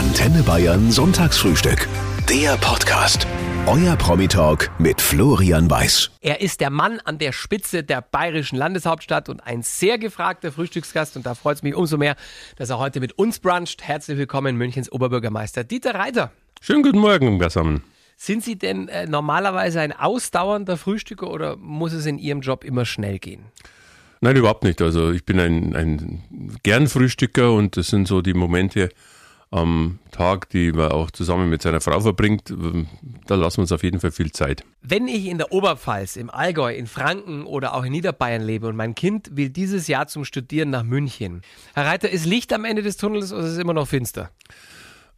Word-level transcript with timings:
Antenne 0.00 0.42
Bayern 0.42 0.90
Sonntagsfrühstück. 0.90 1.86
Der 2.26 2.56
Podcast. 2.56 3.26
Euer 3.66 3.96
Promi-Talk 3.96 4.70
mit 4.78 4.98
Florian 4.98 5.70
Weiß. 5.70 6.10
Er 6.22 6.40
ist 6.40 6.62
der 6.62 6.70
Mann 6.70 7.00
an 7.04 7.18
der 7.18 7.32
Spitze 7.32 7.84
der 7.84 8.00
bayerischen 8.00 8.56
Landeshauptstadt 8.56 9.28
und 9.28 9.40
ein 9.40 9.60
sehr 9.60 9.98
gefragter 9.98 10.52
Frühstücksgast. 10.52 11.18
Und 11.18 11.26
da 11.26 11.34
freut 11.34 11.56
es 11.56 11.62
mich 11.62 11.74
umso 11.74 11.98
mehr, 11.98 12.16
dass 12.56 12.70
er 12.70 12.78
heute 12.78 12.98
mit 12.98 13.18
uns 13.18 13.40
bruncht. 13.40 13.82
Herzlich 13.82 14.16
willkommen, 14.16 14.56
Münchens 14.56 14.90
Oberbürgermeister 14.90 15.64
Dieter 15.64 15.94
Reiter. 15.94 16.32
Schönen 16.62 16.82
guten 16.82 16.98
Morgen 16.98 17.38
zusammen. 17.38 17.82
Sind 18.16 18.42
Sie 18.42 18.56
denn 18.56 18.88
äh, 18.88 19.04
normalerweise 19.04 19.82
ein 19.82 19.92
ausdauernder 19.92 20.78
Frühstücker 20.78 21.30
oder 21.30 21.56
muss 21.56 21.92
es 21.92 22.06
in 22.06 22.16
Ihrem 22.16 22.40
Job 22.40 22.64
immer 22.64 22.86
schnell 22.86 23.18
gehen? 23.18 23.44
Nein, 24.22 24.34
überhaupt 24.34 24.64
nicht. 24.64 24.80
Also 24.80 25.12
ich 25.12 25.26
bin 25.26 25.38
ein, 25.38 25.76
ein 25.76 26.58
gern 26.62 26.88
Frühstücker 26.88 27.52
und 27.52 27.76
das 27.76 27.88
sind 27.88 28.08
so 28.08 28.22
die 28.22 28.32
Momente 28.32 28.88
am 29.50 29.98
Tag, 30.12 30.48
die 30.50 30.70
man 30.70 30.92
auch 30.92 31.10
zusammen 31.10 31.50
mit 31.50 31.62
seiner 31.62 31.80
Frau 31.80 32.00
verbringt. 32.00 32.54
Da 33.26 33.34
lassen 33.34 33.58
wir 33.58 33.62
uns 33.62 33.72
auf 33.72 33.82
jeden 33.82 33.98
Fall 33.98 34.12
viel 34.12 34.30
Zeit. 34.30 34.64
Wenn 34.82 35.08
ich 35.08 35.26
in 35.26 35.38
der 35.38 35.52
Oberpfalz, 35.52 36.16
im 36.16 36.30
Allgäu, 36.30 36.72
in 36.72 36.86
Franken 36.86 37.44
oder 37.44 37.74
auch 37.74 37.84
in 37.84 37.92
Niederbayern 37.92 38.42
lebe 38.42 38.68
und 38.68 38.76
mein 38.76 38.94
Kind 38.94 39.36
will 39.36 39.50
dieses 39.50 39.88
Jahr 39.88 40.06
zum 40.06 40.24
Studieren 40.24 40.70
nach 40.70 40.84
München. 40.84 41.42
Herr 41.74 41.86
Reiter, 41.86 42.08
ist 42.08 42.26
Licht 42.26 42.52
am 42.52 42.64
Ende 42.64 42.82
des 42.82 42.96
Tunnels 42.96 43.32
oder 43.32 43.42
ist 43.42 43.52
es 43.52 43.58
immer 43.58 43.74
noch 43.74 43.88
finster? 43.88 44.30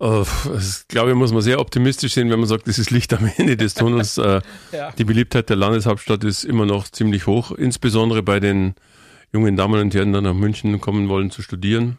Uh, 0.00 0.24
das, 0.46 0.86
glaube 0.88 1.10
ich, 1.10 1.16
muss 1.16 1.32
man 1.32 1.42
sehr 1.42 1.60
optimistisch 1.60 2.14
sehen, 2.14 2.28
wenn 2.30 2.40
man 2.40 2.48
sagt, 2.48 2.66
das 2.66 2.78
ist 2.78 2.90
Licht 2.90 3.12
am 3.14 3.30
Ende 3.36 3.56
des 3.56 3.74
Tunnels. 3.74 4.18
Äh, 4.18 4.40
ja. 4.72 4.90
Die 4.92 5.04
Beliebtheit 5.04 5.48
der 5.48 5.56
Landeshauptstadt 5.56 6.24
ist 6.24 6.42
immer 6.42 6.66
noch 6.66 6.88
ziemlich 6.88 7.26
hoch, 7.28 7.52
insbesondere 7.52 8.22
bei 8.22 8.40
den 8.40 8.74
jungen 9.32 9.56
Damen 9.56 9.80
und 9.80 9.94
Herren, 9.94 10.12
die 10.12 10.20
nach 10.20 10.34
München 10.34 10.80
kommen 10.80 11.08
wollen 11.08 11.30
zu 11.30 11.42
studieren. 11.42 11.98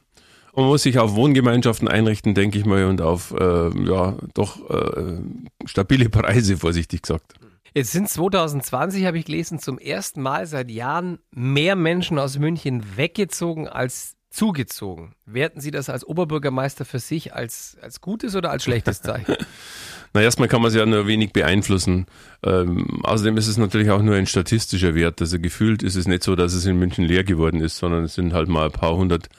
Man 0.55 0.65
muss 0.65 0.83
sich 0.83 0.99
auf 0.99 1.15
Wohngemeinschaften 1.15 1.87
einrichten, 1.87 2.35
denke 2.35 2.59
ich 2.59 2.65
mal, 2.65 2.85
und 2.85 3.01
auf 3.01 3.31
äh, 3.31 3.69
ja 3.85 4.17
doch 4.33 4.69
äh, 4.69 5.17
stabile 5.65 6.09
Preise, 6.09 6.57
vorsichtig 6.57 7.01
gesagt. 7.03 7.33
Jetzt 7.73 7.91
sind 7.91 8.07
2020, 8.07 9.05
habe 9.05 9.17
ich 9.17 9.25
gelesen, 9.25 9.57
zum 9.57 9.79
ersten 9.79 10.21
Mal 10.21 10.45
seit 10.45 10.69
Jahren 10.69 11.17
mehr 11.31 11.75
Menschen 11.75 12.19
aus 12.19 12.37
München 12.37 12.83
weggezogen 12.97 13.67
als 13.67 14.15
zugezogen. 14.29 15.13
Werten 15.25 15.59
Sie 15.59 15.71
das 15.71 15.89
als 15.89 16.05
Oberbürgermeister 16.05 16.85
für 16.85 16.99
sich 16.99 17.33
als, 17.33 17.77
als 17.81 17.99
gutes 18.01 18.35
oder 18.35 18.51
als 18.51 18.63
schlechtes 18.63 19.01
Zeichen? 19.01 19.35
Na, 20.13 20.21
erstmal 20.21 20.47
kann 20.47 20.61
man 20.61 20.69
es 20.69 20.75
ja 20.75 20.85
nur 20.85 21.07
wenig 21.07 21.33
beeinflussen. 21.33 22.05
Ähm, 22.43 23.03
außerdem 23.03 23.37
ist 23.37 23.47
es 23.47 23.57
natürlich 23.57 23.89
auch 23.89 24.03
nur 24.03 24.15
ein 24.15 24.27
statistischer 24.27 24.93
Wert. 24.93 25.19
Also 25.21 25.39
gefühlt 25.39 25.81
ist 25.81 25.95
es 25.95 26.07
nicht 26.07 26.23
so, 26.23 26.35
dass 26.35 26.53
es 26.53 26.67
in 26.67 26.77
München 26.77 27.05
leer 27.05 27.23
geworden 27.23 27.61
ist, 27.61 27.77
sondern 27.77 28.03
es 28.03 28.13
sind 28.13 28.33
halt 28.33 28.49
mal 28.49 28.65
ein 28.65 28.71
paar 28.71 28.95
hundert 28.95 29.29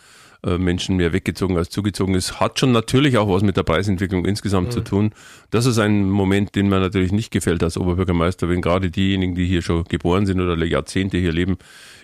Menschen 0.59 0.97
mehr 0.97 1.13
weggezogen 1.13 1.57
als 1.57 1.71
zugezogen 1.71 2.15
ist, 2.15 2.41
hat 2.41 2.59
schon 2.59 2.73
natürlich 2.73 3.19
auch 3.19 3.29
was 3.29 3.43
mit 3.43 3.57
der 3.57 3.63
Preisentwicklung 3.63 4.25
insgesamt 4.27 4.69
mhm. 4.69 4.73
zu 4.73 4.81
tun. 4.83 5.11
Das 5.51 5.67
ist 5.67 5.79
ein 5.79 6.11
Moment, 6.11 6.55
den 6.55 6.69
mir 6.69 6.81
natürlich 6.81 7.13
nicht 7.13 7.31
gefällt 7.31 7.63
als 7.63 7.79
Oberbürgermeister, 7.79 8.49
wenn 8.49 8.61
gerade 8.61 8.91
diejenigen, 8.91 9.35
die 9.35 9.47
hier 9.47 9.63
schon 9.63 9.85
geboren 9.85 10.27
sind 10.27 10.41
oder 10.41 10.63
Jahrzehnte 10.65 11.19
hier 11.19 11.33
leben, 11.33 11.57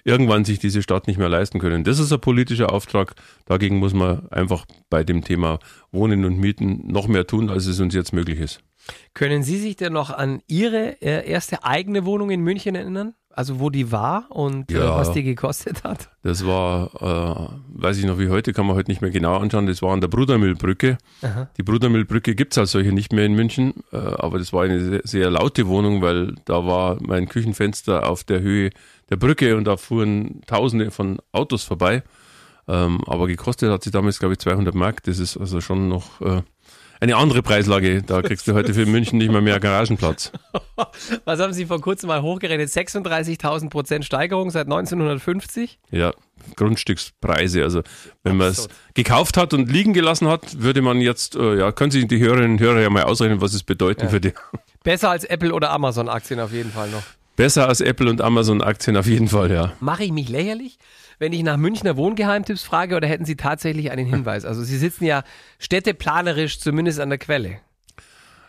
irgendwann 0.05 0.45
sich 0.45 0.59
diese 0.59 0.83
Stadt 0.83 1.07
nicht 1.07 1.19
mehr 1.19 1.29
leisten 1.29 1.59
können. 1.59 1.85
Das 1.85 1.99
ist 1.99 2.13
ein 2.13 2.21
politischer 2.21 2.73
Auftrag. 2.73 3.15
Dagegen 3.47 3.79
muss 3.79 3.95
man 3.95 4.29
einfach 4.31 4.65
bei 4.89 5.05
dem 5.05 5.23
Thema 5.23 5.59
Wohnen 5.93 6.25
und 6.25 6.39
Mieten 6.39 6.83
noch 6.87 7.09
mehr 7.09 7.27
tun, 7.27 7.51
als 7.51 7.67
es 7.67 7.81
uns 7.81 7.95
jetzt 7.95 8.13
möglich 8.13 8.41
ist. 8.41 8.61
Können 9.15 9.43
Sie 9.43 9.59
sich 9.59 9.77
denn 9.77 9.93
noch 9.93 10.11
an 10.11 10.43
Ihre 10.47 11.01
äh, 11.03 11.29
erste 11.29 11.65
eigene 11.65 12.05
Wohnung 12.05 12.31
in 12.31 12.41
München 12.41 12.75
erinnern? 12.75 13.15
Also 13.33 13.61
wo 13.61 13.71
die 13.71 13.93
war 13.93 14.27
und 14.29 14.73
äh, 14.73 14.79
ja, 14.79 14.97
was 14.97 15.13
die 15.13 15.23
gekostet 15.23 15.85
hat? 15.85 16.11
Das 16.25 16.45
war, 16.45 16.91
äh, 17.01 17.81
weiß 17.81 17.99
ich 17.99 18.05
noch 18.05 18.19
wie 18.19 18.29
heute, 18.29 18.53
kann 18.53 18.67
man 18.67 18.75
heute 18.75 18.91
nicht 18.91 19.03
mehr 19.03 19.11
genau 19.11 19.37
anschauen, 19.39 19.67
das 19.67 19.83
war 19.83 19.93
an 19.93 20.01
der 20.01 20.09
Brudermühlbrücke. 20.09 20.99
Aha. 21.23 21.49
Die 21.57 21.63
Brudermühlbrücke 21.63 22.35
gibt 22.35 22.53
es 22.55 22.59
als 22.59 22.73
solche 22.73 22.93
nicht 22.93 23.13
mehr 23.13 23.25
in 23.25 23.35
München, 23.35 23.75
äh, 23.93 23.97
aber 23.97 24.39
das 24.39 24.53
war 24.53 24.65
eine 24.65 24.81
sehr, 24.81 25.01
sehr, 25.05 25.31
laute 25.31 25.69
Wohnung, 25.69 26.03
weil 26.03 26.35
da 26.45 26.67
war 26.67 26.99
mein 27.01 27.29
Küchenfenster 27.29 28.09
auf 28.11 28.25
der 28.25 28.41
Höhe 28.41 28.71
der 29.11 29.17
Brücke 29.17 29.57
und 29.57 29.65
da 29.65 29.77
fuhren 29.77 30.43
tausende 30.47 30.91
von 30.91 31.19
Autos 31.33 31.63
vorbei. 31.63 32.03
Ähm, 32.69 33.01
aber 33.07 33.27
gekostet 33.27 33.71
hat 33.71 33.83
sie 33.83 33.91
damals, 33.91 34.19
glaube 34.19 34.35
ich, 34.35 34.39
200 34.41 34.75
Mark. 34.75 35.03
Das 35.05 35.19
ist 35.19 35.37
also 35.37 35.61
schon 35.61 35.89
noch 35.89 36.21
äh, 36.21 36.43
eine 37.01 37.17
andere 37.17 37.43
Preislage. 37.43 38.03
Da 38.03 38.23
kriegst 38.23 38.47
du 38.47 38.55
heute 38.55 38.75
für 38.75 38.87
München 38.87 39.19
nicht 39.19 39.31
mehr 39.31 39.41
mehr 39.41 39.59
Garagenplatz. 39.59 40.33
Was 41.25 41.41
haben 41.41 41.53
Sie 41.53 41.67
vor 41.67 41.81
kurzem 41.81 42.09
mal 42.09 42.23
hochgerechnet? 42.23 42.69
36.000 42.69 43.71
Prozent 43.71 44.05
Steigerung 44.05 44.51
seit 44.51 44.67
1950? 44.67 45.79
Ja, 45.91 46.13
Grundstückspreise. 46.57 47.63
Also 47.63 47.83
wenn 48.23 48.37
man 48.37 48.49
es 48.49 48.69
gekauft 48.95 49.37
hat 49.37 49.55
und 49.55 49.71
liegen 49.71 49.95
gelassen 49.95 50.29
hat, 50.29 50.61
würde 50.61 50.83
man 50.83 51.01
jetzt, 51.01 51.37
äh, 51.37 51.59
ja, 51.59 51.73
können 51.73 51.91
sich 51.91 52.07
die 52.07 52.19
Hörerinnen 52.19 52.53
und 52.53 52.61
Hörer 52.61 52.81
ja 52.81 52.91
mal 52.91 53.05
ausrechnen, 53.05 53.41
was 53.41 53.55
es 53.55 53.63
bedeuten 53.63 54.07
ja. 54.07 54.13
würde. 54.13 54.35
Besser 54.85 55.11
als 55.11 55.25
Apple 55.25 55.53
oder 55.55 55.71
Amazon 55.71 56.09
Aktien 56.09 56.41
auf 56.41 56.53
jeden 56.53 56.71
Fall 56.71 56.91
noch. 56.91 57.03
Besser 57.37 57.69
als 57.69 57.81
Apple 57.81 58.11
und 58.11 58.21
Amazon 58.21 58.61
Aktien 58.61 58.97
auf 58.99 59.07
jeden 59.07 59.29
Fall, 59.29 59.51
ja. 59.51 59.73
Mache 59.81 60.05
ich 60.05 60.13
mich 60.13 60.29
lächerlich? 60.29 60.79
Wenn 61.21 61.33
ich 61.35 61.43
nach 61.43 61.59
Münchner 61.59 61.97
Wohngeheimtipps 61.97 62.65
frage 62.65 62.97
oder 62.97 63.07
hätten 63.07 63.27
Sie 63.27 63.37
tatsächlich 63.37 63.91
einen 63.93 64.07
Hinweis? 64.07 64.45
Also 64.45 64.65
Sie 64.65 64.79
sitzen 64.79 65.05
ja 65.05 65.23
städteplanerisch 65.59 66.59
zumindest 66.59 66.99
an 66.99 67.11
der 67.11 67.19
Quelle. 67.19 67.61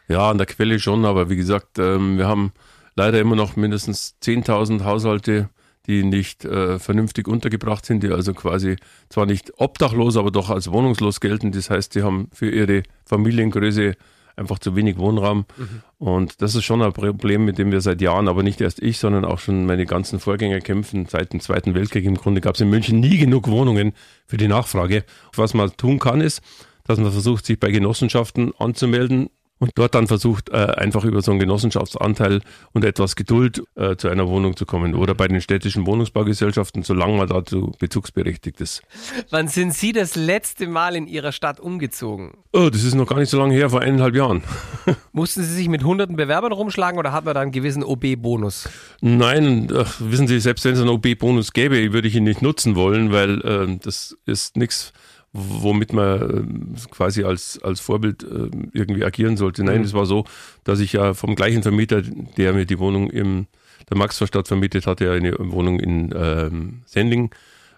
Ja, 0.07 0.31
an 0.31 0.37
der 0.37 0.47
Quelle 0.47 0.79
schon, 0.79 1.05
aber 1.05 1.29
wie 1.29 1.35
gesagt, 1.35 1.77
ähm, 1.77 2.17
wir 2.17 2.27
haben 2.27 2.53
leider 2.95 3.19
immer 3.19 3.35
noch 3.35 3.57
mindestens 3.57 4.15
10.000 4.23 4.85
Haushalte, 4.85 5.49
die 5.85 6.03
nicht 6.03 6.45
äh, 6.45 6.79
vernünftig 6.79 7.27
untergebracht 7.27 7.85
sind, 7.85 8.03
die 8.03 8.09
also 8.09 8.33
quasi 8.33 8.77
zwar 9.09 9.25
nicht 9.25 9.51
obdachlos, 9.57 10.15
aber 10.15 10.31
doch 10.31 10.49
als 10.49 10.71
wohnungslos 10.71 11.19
gelten. 11.19 11.51
Das 11.51 11.69
heißt, 11.69 11.93
die 11.95 12.03
haben 12.03 12.29
für 12.31 12.49
ihre 12.49 12.83
Familiengröße 13.05 13.95
einfach 14.35 14.59
zu 14.59 14.75
wenig 14.75 14.97
Wohnraum. 14.97 15.45
Mhm. 15.57 15.81
Und 15.97 16.41
das 16.41 16.55
ist 16.55 16.63
schon 16.63 16.81
ein 16.81 16.93
Problem, 16.93 17.45
mit 17.45 17.57
dem 17.57 17.71
wir 17.71 17.81
seit 17.81 18.01
Jahren, 18.01 18.27
aber 18.27 18.43
nicht 18.43 18.61
erst 18.61 18.81
ich, 18.81 18.97
sondern 18.97 19.25
auch 19.25 19.39
schon 19.39 19.65
meine 19.65 19.85
ganzen 19.85 20.19
Vorgänger 20.19 20.61
kämpfen. 20.61 21.05
Seit 21.07 21.33
dem 21.33 21.39
Zweiten 21.39 21.73
Weltkrieg 21.73 22.05
im 22.05 22.15
Grunde 22.15 22.41
gab 22.41 22.55
es 22.55 22.61
in 22.61 22.69
München 22.69 22.99
nie 22.99 23.17
genug 23.17 23.47
Wohnungen 23.47 23.93
für 24.25 24.37
die 24.37 24.47
Nachfrage. 24.47 25.03
Was 25.35 25.53
man 25.53 25.75
tun 25.77 25.99
kann, 25.99 26.21
ist, 26.21 26.41
dass 26.85 26.99
man 26.99 27.11
versucht, 27.11 27.45
sich 27.45 27.59
bei 27.59 27.71
Genossenschaften 27.71 28.53
anzumelden 28.57 29.29
und 29.61 29.73
dort 29.75 29.93
dann 29.93 30.07
versucht, 30.07 30.49
äh, 30.49 30.55
einfach 30.55 31.03
über 31.03 31.21
so 31.21 31.29
einen 31.29 31.39
Genossenschaftsanteil 31.39 32.41
und 32.73 32.83
etwas 32.83 33.15
Geduld 33.15 33.61
äh, 33.75 33.95
zu 33.95 34.07
einer 34.07 34.27
Wohnung 34.27 34.57
zu 34.57 34.65
kommen. 34.65 34.95
Oder 34.95 35.13
bei 35.13 35.27
den 35.27 35.39
städtischen 35.39 35.85
Wohnungsbaugesellschaften, 35.85 36.81
solange 36.81 37.15
man 37.15 37.27
dazu 37.27 37.71
bezugsberechtigt 37.77 38.59
ist. 38.59 38.81
Wann 39.29 39.47
sind 39.47 39.75
Sie 39.75 39.91
das 39.91 40.15
letzte 40.15 40.65
Mal 40.65 40.95
in 40.95 41.05
Ihrer 41.05 41.31
Stadt 41.31 41.59
umgezogen? 41.59 42.31
Oh, 42.53 42.69
das 42.71 42.83
ist 42.83 42.95
noch 42.95 43.05
gar 43.05 43.19
nicht 43.19 43.29
so 43.29 43.37
lange 43.37 43.53
her, 43.53 43.69
vor 43.69 43.81
eineinhalb 43.81 44.15
Jahren. 44.15 44.41
Mussten 45.11 45.43
Sie 45.43 45.53
sich 45.53 45.69
mit 45.69 45.83
hunderten 45.83 46.15
Bewerbern 46.15 46.53
rumschlagen 46.53 46.97
oder 46.97 47.11
hat 47.11 47.25
man 47.25 47.35
da 47.35 47.41
einen 47.41 47.51
gewissen 47.51 47.83
OB-Bonus? 47.83 48.67
Nein, 49.01 49.71
ach, 49.77 49.93
wissen 49.99 50.27
Sie, 50.27 50.39
selbst 50.39 50.65
wenn 50.65 50.73
es 50.73 50.81
einen 50.81 50.89
OB-Bonus 50.89 51.53
gäbe, 51.53 51.93
würde 51.93 52.07
ich 52.07 52.15
ihn 52.15 52.23
nicht 52.23 52.41
nutzen 52.41 52.75
wollen, 52.75 53.11
weil 53.11 53.39
äh, 53.41 53.77
das 53.79 54.17
ist 54.25 54.57
nichts 54.57 54.91
womit 55.33 55.93
man 55.93 56.75
äh, 56.75 56.89
quasi 56.91 57.23
als, 57.23 57.59
als 57.63 57.79
Vorbild 57.79 58.23
äh, 58.23 58.49
irgendwie 58.73 59.05
agieren 59.05 59.37
sollte. 59.37 59.63
Nein, 59.63 59.79
mhm. 59.79 59.85
es 59.85 59.93
war 59.93 60.05
so, 60.05 60.25
dass 60.63 60.79
ich 60.79 60.93
ja 60.93 61.13
vom 61.13 61.35
gleichen 61.35 61.63
Vermieter, 61.63 62.01
der 62.01 62.53
mir 62.53 62.65
die 62.65 62.79
Wohnung 62.79 63.09
im 63.09 63.47
der 63.89 63.97
Maxvorstadt 63.97 64.47
vermietet 64.47 64.87
hatte, 64.87 65.11
eine 65.11 65.35
Wohnung 65.37 65.79
in 65.79 66.13
ähm, 66.15 66.81
Sendling 66.85 67.31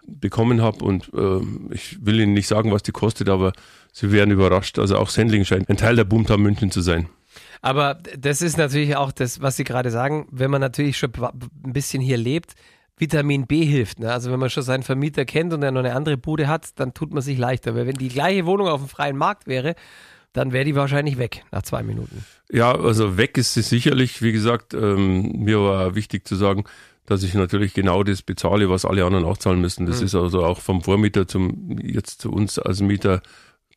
bekommen 0.06 0.62
habe 0.62 0.84
und 0.84 1.10
äh, 1.14 1.40
ich 1.74 2.06
will 2.06 2.20
Ihnen 2.20 2.34
nicht 2.34 2.48
sagen, 2.48 2.72
was 2.72 2.84
die 2.84 2.92
kostet, 2.92 3.30
aber 3.30 3.54
Sie 3.92 4.12
werden 4.12 4.32
überrascht. 4.32 4.80
Also 4.80 4.98
auch 4.98 5.10
Sendling 5.10 5.46
scheint 5.46 5.70
ein 5.70 5.78
Teil 5.78 5.96
der 5.96 6.04
Boomtown 6.04 6.42
München 6.42 6.72
zu 6.72 6.82
sein. 6.82 7.08
Aber 7.62 8.00
das 8.18 8.42
ist 8.42 8.58
natürlich 8.58 8.96
auch 8.98 9.12
das, 9.12 9.42
was 9.42 9.56
Sie 9.56 9.64
gerade 9.64 9.90
sagen, 9.92 10.28
wenn 10.30 10.52
man 10.52 10.60
natürlich 10.60 10.98
schon 10.98 11.12
ein 11.16 11.74
bisschen 11.74 12.02
hier 12.02 12.18
lebt, 12.18 12.56
Vitamin 12.98 13.48
B 13.48 13.66
hilft. 13.66 14.00
Ne? 14.00 14.12
Also 14.12 14.32
wenn 14.32 14.40
man 14.40 14.50
schon 14.50 14.64
seinen 14.64 14.84
Vermieter 14.84 15.26
kennt 15.26 15.54
und 15.54 15.64
er 15.64 15.72
noch 15.72 15.80
eine 15.80 15.96
andere 15.96 16.18
Bude 16.18 16.48
hat, 16.48 16.80
dann 16.80 16.94
tut 16.94 17.12
man 17.12 17.22
sich 17.22 17.38
leichter. 17.38 17.76
Weil 17.76 17.88
wenn 17.88 17.96
die 17.96 18.10
gleiche 18.10 18.46
Wohnung 18.46 18.68
auf 18.68 18.82
dem 18.82 18.90
freien 18.90 19.18
Markt 19.18 19.48
wäre, 19.48 19.76
dann 20.32 20.52
wäre 20.52 20.66
die 20.66 20.76
wahrscheinlich 20.76 21.18
weg 21.18 21.44
nach 21.52 21.62
zwei 21.62 21.84
Minuten. 21.84 22.26
Ja, 22.52 22.76
also 22.76 23.18
weg 23.18 23.38
ist 23.38 23.54
sie 23.54 23.62
sicherlich. 23.62 24.22
Wie 24.22 24.32
gesagt, 24.32 24.74
ähm, 24.74 25.44
mir 25.44 25.60
war 25.60 25.96
wichtig 25.96 26.28
zu 26.28 26.36
sagen, 26.36 26.66
dass 27.06 27.24
ich 27.24 27.34
natürlich 27.34 27.74
genau 27.74 28.04
das 28.04 28.22
bezahle, 28.22 28.70
was 28.70 28.86
alle 28.86 29.06
anderen 29.06 29.26
auch 29.26 29.38
zahlen 29.38 29.62
müssen. 29.62 29.86
Das 29.86 30.00
mhm. 30.00 30.06
ist 30.06 30.16
also 30.16 30.44
auch 30.44 30.60
vom 30.60 30.82
Vormieter 30.82 31.28
zum 31.28 31.78
jetzt 31.80 32.22
zu 32.22 32.32
uns 32.32 32.58
als 32.60 32.82
Mieter 32.82 33.22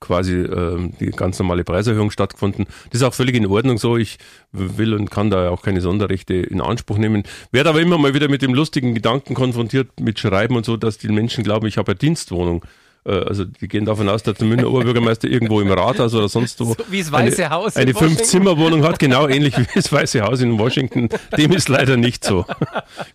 quasi 0.01 0.35
äh, 0.35 0.91
die 1.01 1.07
ganz 1.07 1.39
normale 1.39 1.65
Preiserhöhung 1.65 2.11
stattgefunden. 2.11 2.67
Das 2.91 3.01
ist 3.01 3.07
auch 3.07 3.15
völlig 3.15 3.35
in 3.35 3.47
Ordnung 3.47 3.79
so. 3.79 3.97
Ich 3.97 4.19
will 4.53 4.95
und 4.95 5.11
kann 5.11 5.31
da 5.31 5.51
auch 5.51 5.63
keine 5.63 5.81
Sonderrechte 5.81 6.35
in 6.35 6.61
Anspruch 6.61 6.99
nehmen. 6.99 7.23
Werde 7.51 7.71
aber 7.71 7.81
immer 7.81 7.99
mal 7.99 8.15
wieder 8.15 8.29
mit 8.29 8.43
dem 8.43 8.55
lustigen 8.55 8.95
Gedanken 8.95 9.35
konfrontiert 9.35 10.01
mit 10.01 10.19
Schreiben 10.19 10.57
und 10.57 10.65
so, 10.65 10.77
dass 10.77 10.99
die 10.99 11.09
Menschen 11.09 11.45
glauben, 11.45 11.67
ich 11.67 11.79
habe 11.79 11.93
eine 11.93 11.99
Dienstwohnung. 11.99 12.65
Äh, 13.07 13.25
also 13.25 13.45
die 13.45 13.69
gehen 13.69 13.85
davon 13.85 14.09
aus, 14.09 14.23
dass 14.23 14.39
der 14.39 14.47
Münchner 14.47 14.69
Oberbürgermeister 14.69 15.29
irgendwo 15.29 15.61
im 15.61 15.71
Rathaus 15.71 16.15
oder 16.15 16.29
sonst 16.29 16.59
wo 16.61 16.75
so 16.75 16.77
wie 16.89 16.99
das 16.99 17.13
Weiße 17.13 17.45
eine, 17.45 17.55
Haus 17.55 17.77
eine 17.77 17.95
Fünf-Zimmer-Wohnung 17.95 18.83
hat, 18.83 18.99
genau 18.99 19.29
ähnlich 19.29 19.57
wie 19.57 19.67
das 19.75 19.93
Weiße 19.93 20.23
Haus 20.23 20.41
in 20.41 20.59
Washington. 20.59 21.09
Dem 21.37 21.53
ist 21.53 21.69
leider 21.69 21.97
nicht 21.97 22.25
so. 22.25 22.45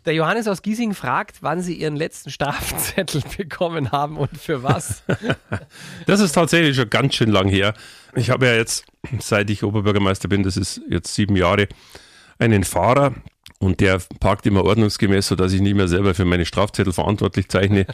Der 0.06 0.14
Johannes 0.14 0.48
aus 0.48 0.62
Giesing 0.62 0.94
fragt, 0.94 1.38
wann 1.42 1.62
Sie 1.62 1.76
Ihren 1.76 1.96
letzten 1.96 2.30
Strafzettel 2.30 3.22
bekommen 3.38 3.92
haben 3.92 4.18
und 4.18 4.38
für 4.38 4.64
was. 4.64 5.04
Das 6.06 6.20
ist 6.20 6.32
tatsächlich 6.34 6.76
schon 6.76 6.90
ganz 6.90 7.16
schön 7.16 7.30
lang 7.30 7.50
her. 7.50 7.74
Ich 8.16 8.30
habe 8.30 8.46
ja 8.46 8.54
jetzt, 8.54 8.86
seit 9.20 9.50
ich 9.50 9.64
Oberbürgermeister 9.64 10.28
bin, 10.28 10.44
das 10.44 10.58
ist 10.58 10.82
jetzt 10.90 11.14
sieben 11.14 11.36
Jahre, 11.36 11.68
einen 12.40 12.64
Fahrer, 12.64 13.14
und 13.62 13.80
der 13.80 14.02
parkt 14.20 14.48
immer 14.48 14.66
ordnungsgemäß, 14.66 15.28
sodass 15.28 15.54
ich 15.54 15.62
nicht 15.62 15.76
mehr 15.76 15.88
selber 15.88 16.16
für 16.16 16.26
meine 16.26 16.46
Strafzettel 16.46 16.94
verantwortlich 16.94 17.48
zeichne. 17.48 17.86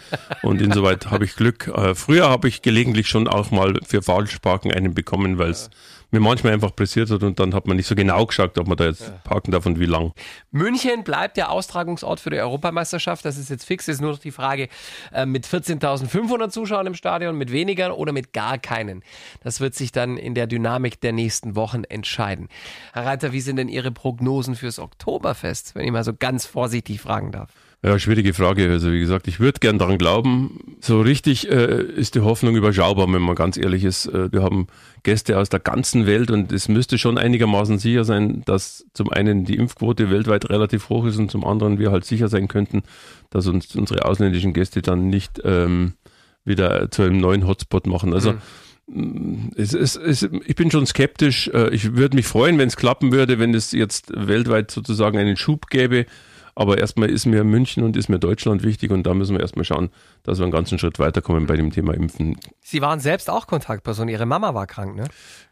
Und 0.42 0.62
insoweit 0.62 1.12
habe 1.12 1.26
ich 1.26 1.36
Glück. 1.36 1.68
Äh, 1.68 1.94
früher 1.94 2.30
habe 2.30 2.48
ich 2.48 2.62
gelegentlich 2.62 3.10
schon 3.10 3.28
auch 3.28 3.52
mal 3.52 3.78
für 3.86 4.02
Falschparken 4.02 4.72
einen 4.72 4.94
bekommen, 4.94 5.38
weil 5.38 5.52
es 5.52 5.70
mir 6.12 6.20
manchmal 6.20 6.54
einfach 6.54 6.76
pressiert 6.76 7.10
hat 7.10 7.24
und 7.24 7.40
dann 7.40 7.54
hat 7.54 7.68
man 7.68 7.78
nicht 7.78 7.88
so 7.88 7.96
genau 7.96 8.26
geschaut, 8.26 8.58
ob 8.58 8.68
man 8.68 8.78
da 8.78 8.86
jetzt 8.86 9.12
parken 9.24 9.52
darf 9.52 9.66
und 9.66 9.80
wie 9.80 9.86
lang. 9.86 10.14
München 10.52 11.04
bleibt 11.04 11.38
der 11.38 11.52
Austragungsort 11.52 12.20
für 12.20 12.30
die 12.30 12.40
Europameisterschaft. 12.40 13.26
Das 13.26 13.38
ist 13.38 13.50
jetzt 13.50 13.66
fix. 13.66 13.88
Ist 13.88 14.02
nur 14.02 14.12
noch 14.12 14.20
die 14.20 14.32
Frage 14.32 14.70
äh, 15.14 15.26
mit 15.26 15.46
14.500 15.46 16.50
Zuschauern 16.50 16.88
im 16.88 16.94
Stadion, 16.94 17.38
mit 17.38 17.52
weniger 17.52 17.98
oder 17.98 18.14
mit 18.14 18.34
gar 18.34 18.58
keinen. 18.58 19.04
Das 19.44 19.60
wird 19.60 19.76
sich 19.76 19.92
dann 19.92 20.18
in 20.18 20.34
der 20.34 20.48
Dynamik 20.48 21.02
der 21.02 21.12
nächsten 21.12 21.56
Wochen 21.56 21.84
entscheiden. 21.84 22.48
Herr 22.94 23.06
Reiter, 23.06 23.34
wie 23.34 23.42
sind 23.42 23.58
denn 23.58 23.70
Ihre 23.70 23.92
Prognosen 23.92 24.56
fürs 24.56 24.80
Oktoberfest, 24.80 25.76
wenn 25.76 25.86
ich 25.86 25.92
mal 25.92 26.04
so 26.04 26.14
ganz 26.14 26.46
vorsichtig 26.46 27.02
fragen 27.02 27.32
darf? 27.32 27.52
Ja, 27.84 28.00
schwierige 28.00 28.34
Frage. 28.34 28.70
Also 28.72 28.92
wie 28.92 29.00
gesagt, 29.00 29.28
ich 29.28 29.40
würde 29.40 29.60
gern 29.60 29.78
daran 29.78 30.00
glauben. 30.00 30.78
So 30.82 31.00
richtig 31.00 31.50
äh, 31.50 31.84
ist 31.84 32.16
die 32.16 32.22
Hoffnung 32.22 32.56
überschaubar, 32.56 33.12
wenn 33.12 33.22
man 33.22 33.36
ganz 33.36 33.56
ehrlich 33.56 33.84
ist. 33.84 34.08
Äh, 34.08 34.32
wir 34.32 34.42
haben 34.42 34.68
Gäste 35.04 35.38
aus 35.38 35.50
der 35.50 35.60
ganzen 35.60 36.08
Welt 36.08 36.32
und 36.32 36.52
es 36.52 36.70
müsste 36.70 36.98
schon 36.98 37.20
einigermaßen 37.20 37.78
sicher 37.78 38.04
sein, 38.04 38.42
dass 38.46 38.86
zum 38.94 39.12
einen 39.12 39.46
die 39.46 39.56
Impfquote 39.58 40.10
weltweit 40.10 40.50
relativ 40.50 40.90
hoch 40.90 41.06
ist 41.06 41.18
und 41.18 41.30
zum 41.30 41.46
anderen 41.46 41.78
wir 41.78 41.92
halt 41.92 42.04
sicher 42.04 42.30
sein 42.30 42.48
könnten, 42.48 42.82
dass 43.30 43.46
uns 43.46 43.76
unsere 43.76 44.06
ausländischen 44.06 44.54
Gäste 44.54 44.82
dann 44.82 45.10
nicht 45.10 45.40
ähm, 45.44 45.94
wieder 46.46 46.90
zu 46.90 47.04
einem 47.04 47.20
neuen 47.20 47.46
Hotspot 47.46 47.86
machen. 47.86 48.12
Also 48.12 48.34
mhm. 48.88 49.52
es, 49.56 49.76
es, 49.76 49.96
es, 49.96 50.24
ich 50.24 50.56
bin 50.56 50.72
schon 50.72 50.88
skeptisch. 50.88 51.48
Äh, 51.50 51.70
ich 51.70 51.96
würde 51.96 52.16
mich 52.16 52.26
freuen, 52.26 52.58
wenn 52.58 52.70
es 52.70 52.76
klappen 52.76 53.12
würde, 53.12 53.38
wenn 53.38 53.54
es 53.54 53.72
jetzt 53.72 54.12
weltweit 54.16 54.72
sozusagen 54.72 55.20
einen 55.20 55.38
Schub 55.38 55.68
gäbe. 55.68 56.08
Aber 56.58 56.80
erstmal 56.80 57.12
ist 57.12 57.28
mir 57.28 57.44
München 57.44 57.84
und 57.84 57.96
ist 57.96 58.10
mir 58.10 58.18
Deutschland 58.18 58.64
wichtig 58.64 58.90
und 58.90 59.04
da 59.04 59.14
müssen 59.14 59.36
wir 59.36 59.42
erstmal 59.42 59.64
schauen, 59.64 59.92
dass 60.24 60.40
wir 60.40 60.44
einen 60.44 60.52
ganzen 60.52 60.80
Schritt 60.80 60.98
weiterkommen 60.98 61.46
bei 61.46 61.56
dem 61.56 61.70
Thema 61.70 61.94
Impfen. 61.94 62.36
Sie 62.62 62.82
waren 62.82 63.00
selbst 63.00 63.30
auch 63.30 63.46
Kontaktperson. 63.46 64.10
Ihre 64.10 64.26
Mama 64.26 64.56
war 64.56 64.66
krank, 64.66 64.96
ne? 64.96 65.04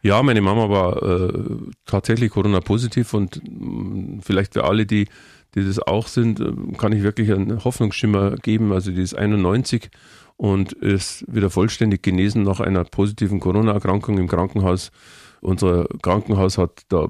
Ja, 0.01 0.23
meine 0.23 0.41
Mama 0.41 0.67
war 0.67 1.03
äh, 1.03 1.43
tatsächlich 1.85 2.31
Corona-positiv 2.31 3.13
und 3.13 3.39
mh, 3.47 4.23
vielleicht 4.23 4.53
für 4.53 4.63
alle, 4.63 4.87
die, 4.87 5.07
die 5.53 5.63
das 5.63 5.77
auch 5.77 6.07
sind, 6.07 6.39
äh, 6.39 6.51
kann 6.75 6.91
ich 6.91 7.03
wirklich 7.03 7.31
einen 7.31 7.63
Hoffnungsschimmer 7.63 8.37
geben. 8.37 8.73
Also 8.73 8.89
die 8.91 9.03
ist 9.03 9.13
91 9.13 9.91
und 10.37 10.73
ist 10.73 11.23
wieder 11.31 11.51
vollständig 11.51 12.01
genesen 12.01 12.41
nach 12.41 12.61
einer 12.61 12.83
positiven 12.83 13.39
Corona-Erkrankung 13.39 14.17
im 14.17 14.27
Krankenhaus. 14.27 14.89
Unser 15.41 15.85
Krankenhaus 16.01 16.57
hat 16.57 16.81
da 16.89 17.09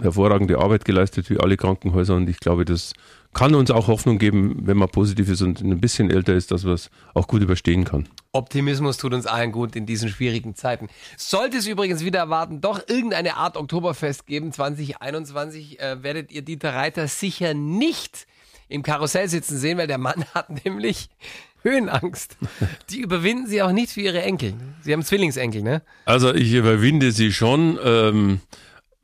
hervorragende 0.00 0.58
Arbeit 0.58 0.84
geleistet, 0.84 1.30
wie 1.30 1.38
alle 1.38 1.56
Krankenhäuser. 1.56 2.16
Und 2.16 2.28
ich 2.28 2.40
glaube, 2.40 2.64
das 2.64 2.92
kann 3.36 3.54
uns 3.54 3.70
auch 3.70 3.86
Hoffnung 3.86 4.18
geben, 4.18 4.62
wenn 4.62 4.78
man 4.78 4.88
positiv 4.88 5.28
ist 5.28 5.42
und 5.42 5.60
ein 5.60 5.78
bisschen 5.78 6.10
älter 6.10 6.32
ist, 6.32 6.50
dass 6.52 6.64
man 6.64 6.72
es 6.72 6.90
auch 7.12 7.28
gut 7.28 7.42
überstehen 7.42 7.84
kann. 7.84 8.08
Optimismus 8.32 8.96
tut 8.96 9.12
uns 9.12 9.26
allen 9.26 9.52
gut 9.52 9.76
in 9.76 9.84
diesen 9.84 10.08
schwierigen 10.08 10.54
Zeiten. 10.54 10.88
Sollte 11.18 11.58
es 11.58 11.66
übrigens 11.66 12.02
wieder 12.02 12.18
erwarten, 12.18 12.62
doch 12.62 12.88
irgendeine 12.88 13.36
Art 13.36 13.58
Oktoberfest 13.58 14.26
geben, 14.26 14.52
2021, 14.52 15.78
äh, 15.78 16.02
werdet 16.02 16.32
ihr 16.32 16.40
Dieter 16.40 16.72
Reiter 16.72 17.08
sicher 17.08 17.52
nicht 17.52 18.26
im 18.70 18.82
Karussell 18.82 19.28
sitzen 19.28 19.58
sehen, 19.58 19.76
weil 19.76 19.86
der 19.86 19.98
Mann 19.98 20.24
hat 20.34 20.64
nämlich 20.64 21.10
Höhenangst. 21.60 22.38
Die 22.88 23.00
überwinden 23.00 23.48
sie 23.48 23.60
auch 23.60 23.72
nicht 23.72 23.90
für 23.90 24.00
ihre 24.00 24.22
Enkel. 24.22 24.54
Sie 24.80 24.94
haben 24.94 25.02
Zwillingsenkel, 25.02 25.62
ne? 25.62 25.82
Also 26.06 26.32
ich 26.32 26.54
überwinde 26.54 27.12
sie 27.12 27.34
schon. 27.34 27.78
Ähm 27.84 28.40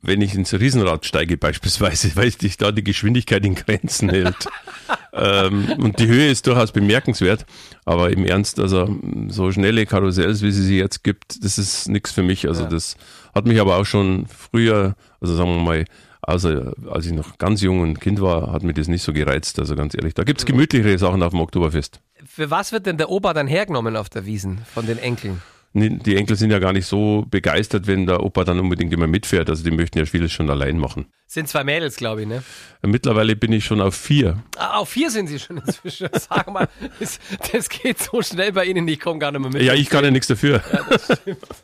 wenn 0.03 0.21
ich 0.21 0.35
ins 0.35 0.53
Riesenrad 0.53 1.05
steige 1.05 1.37
beispielsweise, 1.37 2.11
weil 2.15 2.31
sich 2.31 2.57
da 2.57 2.71
die 2.71 2.83
Geschwindigkeit 2.83 3.43
in 3.45 3.55
Grenzen 3.55 4.09
hält. 4.09 4.47
ähm, 5.13 5.73
und 5.77 5.99
die 5.99 6.07
Höhe 6.07 6.29
ist 6.29 6.45
durchaus 6.45 6.71
bemerkenswert, 6.71 7.45
aber 7.85 8.11
im 8.11 8.25
Ernst, 8.25 8.59
also 8.59 8.95
so 9.29 9.51
schnelle 9.51 9.85
Karussells, 9.85 10.41
wie 10.41 10.51
sie 10.51 10.63
sie 10.63 10.77
jetzt 10.77 11.03
gibt, 11.03 11.43
das 11.43 11.57
ist 11.57 11.87
nichts 11.89 12.11
für 12.11 12.23
mich. 12.23 12.47
Also 12.47 12.63
ja. 12.63 12.69
das 12.69 12.97
hat 13.33 13.47
mich 13.47 13.59
aber 13.59 13.77
auch 13.77 13.85
schon 13.85 14.27
früher, 14.27 14.95
also 15.21 15.35
sagen 15.35 15.55
wir 15.55 15.63
mal, 15.63 15.85
also 16.21 16.71
als 16.89 17.05
ich 17.05 17.11
noch 17.11 17.37
ganz 17.37 17.61
jung 17.61 17.81
und 17.81 17.99
Kind 17.99 18.21
war, 18.21 18.53
hat 18.53 18.63
mich 18.63 18.75
das 18.75 18.87
nicht 18.87 19.03
so 19.03 19.11
gereizt, 19.11 19.59
also 19.59 19.75
ganz 19.75 19.93
ehrlich. 19.93 20.13
Da 20.13 20.23
gibt's 20.23 20.45
gemütlichere 20.45 20.97
Sachen 20.97 21.21
auf 21.21 21.31
dem 21.31 21.41
Oktoberfest. 21.41 21.99
Für 22.25 22.49
was 22.49 22.71
wird 22.71 22.85
denn 22.85 22.97
der 22.97 23.09
Opa 23.09 23.33
dann 23.33 23.47
hergenommen 23.47 23.97
auf 23.97 24.09
der 24.09 24.25
Wiesen 24.25 24.61
von 24.73 24.85
den 24.85 24.97
Enkeln? 24.97 25.41
Die 25.73 26.15
Enkel 26.15 26.35
sind 26.35 26.51
ja 26.51 26.59
gar 26.59 26.71
nicht 26.71 26.85
so 26.85 27.25
begeistert, 27.29 27.87
wenn 27.87 28.05
der 28.05 28.23
Opa 28.23 28.43
dann 28.43 28.59
unbedingt 28.59 28.93
immer 28.93 29.07
mitfährt. 29.07 29.49
Also 29.49 29.63
die 29.63 29.71
möchten 29.71 29.97
ja 29.97 30.05
vieles 30.05 30.31
schon 30.31 30.49
allein 30.49 30.77
machen. 30.77 31.07
Sind 31.25 31.47
zwei 31.47 31.63
Mädels, 31.63 31.95
glaube 31.95 32.21
ich, 32.21 32.27
ne? 32.27 32.43
Mittlerweile 32.83 33.35
bin 33.35 33.51
ich 33.51 33.65
schon 33.65 33.81
auf 33.81 33.95
vier. 33.95 34.43
Ah, 34.55 34.77
auf 34.77 34.89
vier 34.89 35.09
sind 35.09 35.27
sie 35.27 35.39
schon 35.39 35.57
inzwischen. 35.57 36.09
Sag 36.13 36.51
mal, 36.51 36.69
das, 36.99 37.19
das, 37.51 37.69
geht 37.69 37.97
so 37.97 38.21
schnell 38.21 38.51
bei 38.51 38.65
Ihnen, 38.65 38.87
ich 38.87 38.99
komme 38.99 39.17
gar 39.17 39.31
nicht 39.31 39.41
mehr 39.41 39.49
mit. 39.49 39.63
Ja, 39.63 39.73
ich 39.73 39.89
kann 39.89 40.03
ja 40.03 40.11
nichts 40.11 40.27
dafür. 40.27 40.61
Ja, 40.71 40.85
das 40.87 41.19
stimmt. 41.19 41.39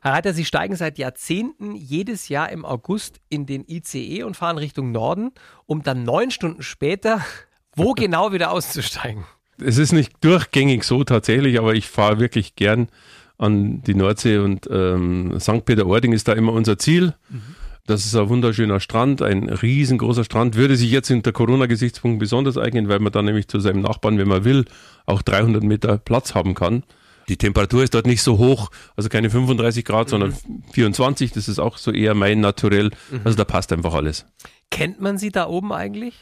Herr 0.00 0.12
Reiter, 0.12 0.34
Sie 0.34 0.44
steigen 0.44 0.74
seit 0.74 0.98
Jahrzehnten 0.98 1.76
jedes 1.76 2.28
Jahr 2.28 2.50
im 2.50 2.64
August 2.64 3.20
in 3.28 3.46
den 3.46 3.64
ICE 3.68 4.24
und 4.24 4.36
fahren 4.36 4.58
Richtung 4.58 4.90
Norden, 4.90 5.30
um 5.66 5.84
dann 5.84 6.02
neun 6.02 6.32
Stunden 6.32 6.62
später 6.62 7.24
wo 7.76 7.92
genau 7.94 8.32
wieder 8.32 8.50
auszusteigen? 8.50 9.24
Es 9.62 9.78
ist 9.78 9.92
nicht 9.92 10.12
durchgängig 10.22 10.84
so 10.84 11.04
tatsächlich, 11.04 11.58
aber 11.58 11.74
ich 11.74 11.86
fahre 11.86 12.18
wirklich 12.18 12.56
gern 12.56 12.88
an 13.40 13.82
die 13.82 13.94
Nordsee 13.94 14.38
und 14.38 14.68
ähm, 14.70 15.40
St. 15.40 15.64
Peter-Ording 15.64 16.12
ist 16.12 16.28
da 16.28 16.34
immer 16.34 16.52
unser 16.52 16.78
Ziel. 16.78 17.14
Mhm. 17.30 17.56
Das 17.86 18.04
ist 18.04 18.14
ein 18.14 18.28
wunderschöner 18.28 18.78
Strand, 18.80 19.22
ein 19.22 19.48
riesengroßer 19.48 20.24
Strand. 20.24 20.56
Würde 20.56 20.76
sich 20.76 20.90
jetzt 20.90 21.10
unter 21.10 21.32
Corona-Gesichtspunkten 21.32 22.18
besonders 22.18 22.58
eignen, 22.58 22.88
weil 22.88 22.98
man 22.98 23.12
dann 23.12 23.24
nämlich 23.24 23.48
zu 23.48 23.58
seinem 23.58 23.80
Nachbarn, 23.80 24.18
wenn 24.18 24.28
man 24.28 24.44
will, 24.44 24.66
auch 25.06 25.22
300 25.22 25.62
Meter 25.62 25.96
Platz 25.96 26.34
haben 26.34 26.54
kann. 26.54 26.84
Die 27.28 27.38
Temperatur 27.38 27.82
ist 27.82 27.94
dort 27.94 28.06
nicht 28.06 28.22
so 28.22 28.38
hoch, 28.38 28.70
also 28.96 29.08
keine 29.08 29.30
35 29.30 29.84
Grad, 29.84 30.08
mhm. 30.08 30.10
sondern 30.10 30.36
24. 30.72 31.32
Das 31.32 31.48
ist 31.48 31.58
auch 31.58 31.78
so 31.78 31.92
eher 31.92 32.14
mein 32.14 32.40
Naturell. 32.40 32.90
Mhm. 33.10 33.20
Also 33.24 33.38
da 33.38 33.44
passt 33.44 33.72
einfach 33.72 33.94
alles. 33.94 34.26
Kennt 34.70 35.00
man 35.00 35.16
Sie 35.16 35.30
da 35.30 35.46
oben 35.46 35.72
eigentlich? 35.72 36.14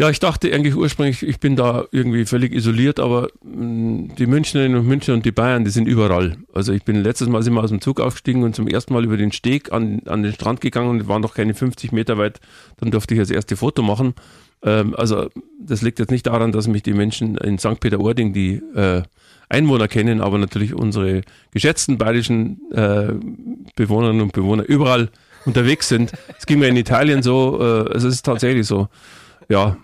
Ja, 0.00 0.08
ich 0.10 0.20
dachte 0.20 0.52
eigentlich 0.54 0.76
ursprünglich, 0.76 1.24
ich 1.24 1.40
bin 1.40 1.56
da 1.56 1.84
irgendwie 1.90 2.24
völlig 2.24 2.54
isoliert, 2.54 3.00
aber 3.00 3.30
mm, 3.42 4.14
die 4.16 4.28
Münchnerinnen 4.28 4.78
und 4.78 4.86
Münchner 4.86 5.14
und 5.14 5.26
die 5.26 5.32
Bayern, 5.32 5.64
die 5.64 5.72
sind 5.72 5.88
überall. 5.88 6.36
Also 6.54 6.72
ich 6.72 6.84
bin 6.84 7.02
letztes 7.02 7.28
Mal 7.28 7.42
sind 7.42 7.54
wir 7.54 7.64
aus 7.64 7.70
dem 7.70 7.80
Zug 7.80 8.00
aufgestiegen 8.00 8.44
und 8.44 8.54
zum 8.54 8.68
ersten 8.68 8.94
Mal 8.94 9.04
über 9.04 9.16
den 9.16 9.32
Steg 9.32 9.72
an, 9.72 10.02
an 10.06 10.22
den 10.22 10.32
Strand 10.32 10.60
gegangen 10.60 10.90
und 10.90 11.08
waren 11.08 11.20
noch 11.20 11.34
keine 11.34 11.52
50 11.52 11.90
Meter 11.90 12.16
weit. 12.16 12.38
Dann 12.76 12.92
durfte 12.92 13.14
ich 13.14 13.18
das 13.18 13.30
erste 13.30 13.56
Foto 13.56 13.82
machen. 13.82 14.14
Ähm, 14.62 14.94
also 14.94 15.30
das 15.60 15.82
liegt 15.82 15.98
jetzt 15.98 16.12
nicht 16.12 16.28
daran, 16.28 16.52
dass 16.52 16.68
mich 16.68 16.84
die 16.84 16.94
Menschen 16.94 17.36
in 17.36 17.58
St. 17.58 17.80
Peter-Ording, 17.80 18.32
die 18.32 18.62
äh, 18.76 19.02
Einwohner 19.48 19.88
kennen, 19.88 20.20
aber 20.20 20.38
natürlich 20.38 20.74
unsere 20.74 21.22
geschätzten 21.50 21.98
bayerischen 21.98 22.60
äh, 22.70 23.14
Bewohnerinnen 23.74 24.22
und 24.22 24.32
Bewohner 24.32 24.62
überall 24.62 25.08
unterwegs 25.44 25.88
sind. 25.88 26.12
Es 26.38 26.46
ging 26.46 26.60
mir 26.60 26.68
in 26.68 26.76
Italien 26.76 27.24
so, 27.24 27.58
äh, 27.60 27.96
es 27.96 28.04
ist 28.04 28.22
tatsächlich 28.22 28.64
so. 28.64 28.86
Ja, 29.48 29.76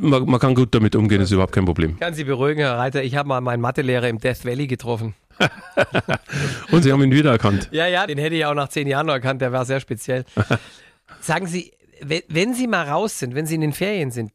man, 0.00 0.26
man, 0.26 0.40
kann 0.40 0.54
gut 0.54 0.74
damit 0.74 0.96
umgehen, 0.96 1.20
ist 1.20 1.30
überhaupt 1.30 1.52
kein 1.52 1.64
Problem. 1.64 1.98
Kann 1.98 2.14
Sie 2.14 2.24
beruhigen, 2.24 2.60
Herr 2.60 2.78
Reiter. 2.78 3.02
Ich 3.02 3.16
habe 3.16 3.28
mal 3.28 3.40
meinen 3.40 3.60
Mathelehrer 3.60 4.08
im 4.08 4.18
Death 4.18 4.44
Valley 4.44 4.66
getroffen. 4.66 5.14
Und 6.70 6.82
Sie 6.82 6.92
haben 6.92 7.02
ihn 7.02 7.10
wiedererkannt. 7.10 7.68
Ja, 7.72 7.86
ja, 7.86 8.06
den 8.06 8.18
hätte 8.18 8.34
ich 8.34 8.44
auch 8.44 8.54
nach 8.54 8.68
zehn 8.68 8.86
Jahren 8.86 9.06
noch 9.06 9.14
erkannt. 9.14 9.42
Der 9.42 9.52
war 9.52 9.64
sehr 9.64 9.80
speziell. 9.80 10.24
Sagen 11.20 11.46
Sie, 11.46 11.72
wenn 12.00 12.54
Sie 12.54 12.66
mal 12.66 12.88
raus 12.88 13.18
sind, 13.18 13.34
wenn 13.34 13.46
Sie 13.46 13.54
in 13.54 13.60
den 13.60 13.72
Ferien 13.72 14.10
sind, 14.10 14.32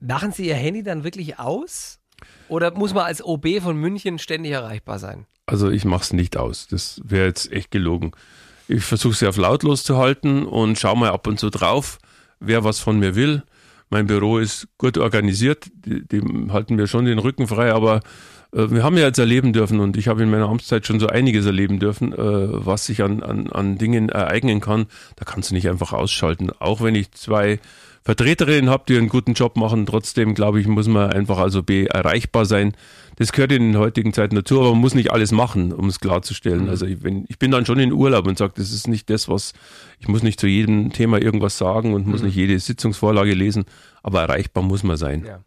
machen 0.00 0.32
Sie 0.32 0.46
Ihr 0.46 0.54
Handy 0.54 0.82
dann 0.82 1.04
wirklich 1.04 1.38
aus? 1.38 1.98
Oder 2.48 2.72
muss 2.72 2.94
man 2.94 3.04
als 3.04 3.24
OB 3.24 3.60
von 3.60 3.76
München 3.76 4.18
ständig 4.18 4.52
erreichbar 4.52 4.98
sein? 4.98 5.26
Also 5.46 5.70
ich 5.70 5.84
mache 5.84 6.02
es 6.02 6.12
nicht 6.12 6.36
aus. 6.36 6.66
Das 6.68 7.00
wäre 7.04 7.26
jetzt 7.26 7.52
echt 7.52 7.70
gelogen. 7.70 8.12
Ich 8.68 8.84
versuche 8.84 9.14
sie 9.14 9.28
auf 9.28 9.36
lautlos 9.36 9.84
zu 9.84 9.96
halten 9.96 10.44
und 10.44 10.78
schaue 10.78 10.96
mal 10.96 11.10
ab 11.10 11.26
und 11.26 11.38
zu 11.38 11.50
drauf, 11.50 11.98
wer 12.40 12.64
was 12.64 12.80
von 12.80 12.98
mir 12.98 13.14
will. 13.14 13.44
Mein 13.90 14.06
Büro 14.06 14.38
ist 14.38 14.68
gut 14.78 14.98
organisiert, 14.98 15.66
die 15.84 16.20
halten 16.50 16.74
mir 16.74 16.86
schon 16.86 17.04
den 17.04 17.18
Rücken 17.18 17.46
frei, 17.46 17.72
aber 17.72 18.00
äh, 18.52 18.70
wir 18.70 18.82
haben 18.82 18.96
ja 18.96 19.04
jetzt 19.04 19.18
erleben 19.18 19.52
dürfen 19.52 19.80
und 19.80 19.96
ich 19.96 20.08
habe 20.08 20.22
in 20.22 20.30
meiner 20.30 20.48
Amtszeit 20.48 20.86
schon 20.86 21.00
so 21.00 21.06
einiges 21.06 21.46
erleben 21.46 21.78
dürfen, 21.78 22.12
äh, 22.12 22.16
was 22.18 22.86
sich 22.86 23.02
an, 23.02 23.22
an, 23.22 23.48
an 23.50 23.78
Dingen 23.78 24.08
ereignen 24.08 24.60
kann. 24.60 24.86
Da 25.16 25.24
kannst 25.24 25.50
du 25.50 25.54
nicht 25.54 25.68
einfach 25.68 25.92
ausschalten. 25.92 26.50
Auch 26.58 26.82
wenn 26.82 26.94
ich 26.94 27.12
zwei 27.12 27.60
Vertreterinnen 28.06 28.70
habe, 28.70 28.84
die 28.86 28.96
einen 28.96 29.08
guten 29.08 29.32
Job 29.32 29.56
machen. 29.56 29.84
Trotzdem, 29.84 30.36
glaube 30.36 30.60
ich, 30.60 30.68
muss 30.68 30.86
man 30.86 31.10
einfach 31.10 31.38
also 31.38 31.64
B 31.64 31.86
erreichbar 31.86 32.46
sein. 32.46 32.76
Das 33.16 33.32
gehört 33.32 33.50
in 33.50 33.72
den 33.72 33.78
heutigen 33.78 34.12
Zeiten 34.12 34.36
dazu, 34.36 34.60
aber 34.60 34.70
man 34.70 34.78
muss 34.78 34.94
nicht 34.94 35.10
alles 35.10 35.32
machen, 35.32 35.72
um 35.72 35.88
es 35.88 35.98
klarzustellen. 35.98 36.66
Mhm. 36.66 36.68
Also 36.68 36.86
ich, 36.86 37.02
wenn, 37.02 37.24
ich 37.26 37.40
bin 37.40 37.50
dann 37.50 37.66
schon 37.66 37.80
in 37.80 37.90
Urlaub 37.90 38.28
und 38.28 38.38
sage, 38.38 38.52
das 38.54 38.70
ist 38.70 38.86
nicht 38.86 39.10
das, 39.10 39.28
was, 39.28 39.54
ich 39.98 40.06
muss 40.06 40.22
nicht 40.22 40.38
zu 40.38 40.46
jedem 40.46 40.92
Thema 40.92 41.20
irgendwas 41.20 41.58
sagen 41.58 41.94
und 41.94 42.06
muss 42.06 42.20
mhm. 42.20 42.26
nicht 42.26 42.36
jede 42.36 42.56
Sitzungsvorlage 42.60 43.34
lesen, 43.34 43.64
aber 44.04 44.20
erreichbar 44.20 44.62
muss 44.62 44.84
man 44.84 44.96
sein. 44.96 45.24
Ja. 45.26 45.40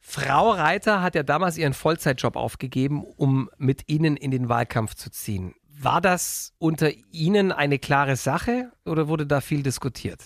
Frau 0.00 0.52
Reiter 0.52 1.02
hat 1.02 1.14
ja 1.14 1.22
damals 1.22 1.58
ihren 1.58 1.74
Vollzeitjob 1.74 2.34
aufgegeben, 2.34 3.04
um 3.04 3.50
mit 3.58 3.90
Ihnen 3.90 4.16
in 4.16 4.30
den 4.30 4.48
Wahlkampf 4.48 4.94
zu 4.94 5.10
ziehen. 5.10 5.52
War 5.78 6.00
das 6.00 6.54
unter 6.56 6.90
Ihnen 7.12 7.52
eine 7.52 7.78
klare 7.78 8.16
Sache 8.16 8.72
oder 8.86 9.08
wurde 9.08 9.26
da 9.26 9.42
viel 9.42 9.62
diskutiert? 9.62 10.22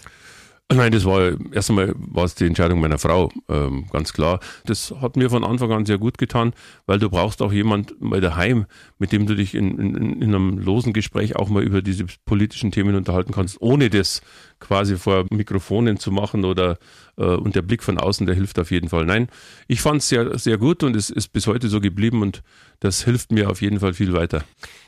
Nein, 0.73 0.92
das 0.92 1.04
war 1.04 1.35
erst 1.52 1.68
einmal 1.68 1.92
war 1.94 2.25
es 2.25 2.37
die 2.37 2.47
Entscheidung 2.47 2.80
meiner 2.80 2.99
Frau, 2.99 3.30
ähm, 3.50 3.87
ganz 3.92 4.14
klar. 4.14 4.40
Das 4.64 4.94
hat 5.02 5.14
mir 5.14 5.28
von 5.28 5.44
Anfang 5.44 5.71
an 5.73 5.85
sehr 5.85 5.99
gut 5.99 6.16
getan, 6.16 6.54
weil 6.87 6.99
du 6.99 7.11
brauchst 7.11 7.42
auch 7.42 7.52
jemand 7.52 8.00
mal 8.00 8.23
daheim, 8.23 8.64
mit 8.99 9.12
dem 9.12 9.26
du 9.26 9.35
dich 9.35 9.54
in, 9.54 9.78
in, 9.78 10.23
in 10.23 10.35
einem 10.35 10.59
losen 10.59 10.94
Gespräch 10.94 11.37
auch 11.37 11.50
mal 11.50 11.62
über 11.62 11.83
diese 11.83 12.06
politischen 12.25 12.73
Themen 12.73 12.94
unterhalten 12.97 13.33
kannst, 13.33 13.61
ohne 13.61 13.90
das 13.90 14.23
quasi 14.59 14.97
vor 14.97 15.26
Mikrofonen 15.30 15.99
zu 15.99 16.11
machen 16.11 16.47
oder 16.47 16.78
äh, 17.18 17.25
und 17.25 17.54
der 17.54 17.62
Blick 17.62 17.83
von 17.83 17.99
außen, 17.99 18.25
der 18.26 18.35
hilft 18.35 18.59
auf 18.59 18.71
jeden 18.71 18.88
Fall. 18.88 19.04
Nein, 19.04 19.28
ich 19.68 19.83
fand 19.83 20.00
es 20.00 20.09
sehr, 20.09 20.38
sehr 20.38 20.56
gut 20.56 20.83
und 20.83 20.97
es 20.97 21.11
ist 21.11 21.28
bis 21.28 21.47
heute 21.47 21.68
so 21.68 21.83
geblieben 21.83 22.23
und 22.23 22.42
das 22.80 23.04
hilft 23.04 23.33
mir 23.33 23.50
auf 23.50 23.61
jeden 23.61 23.80
Fall 23.80 23.92
viel 23.92 24.14
weiter. 24.14 24.42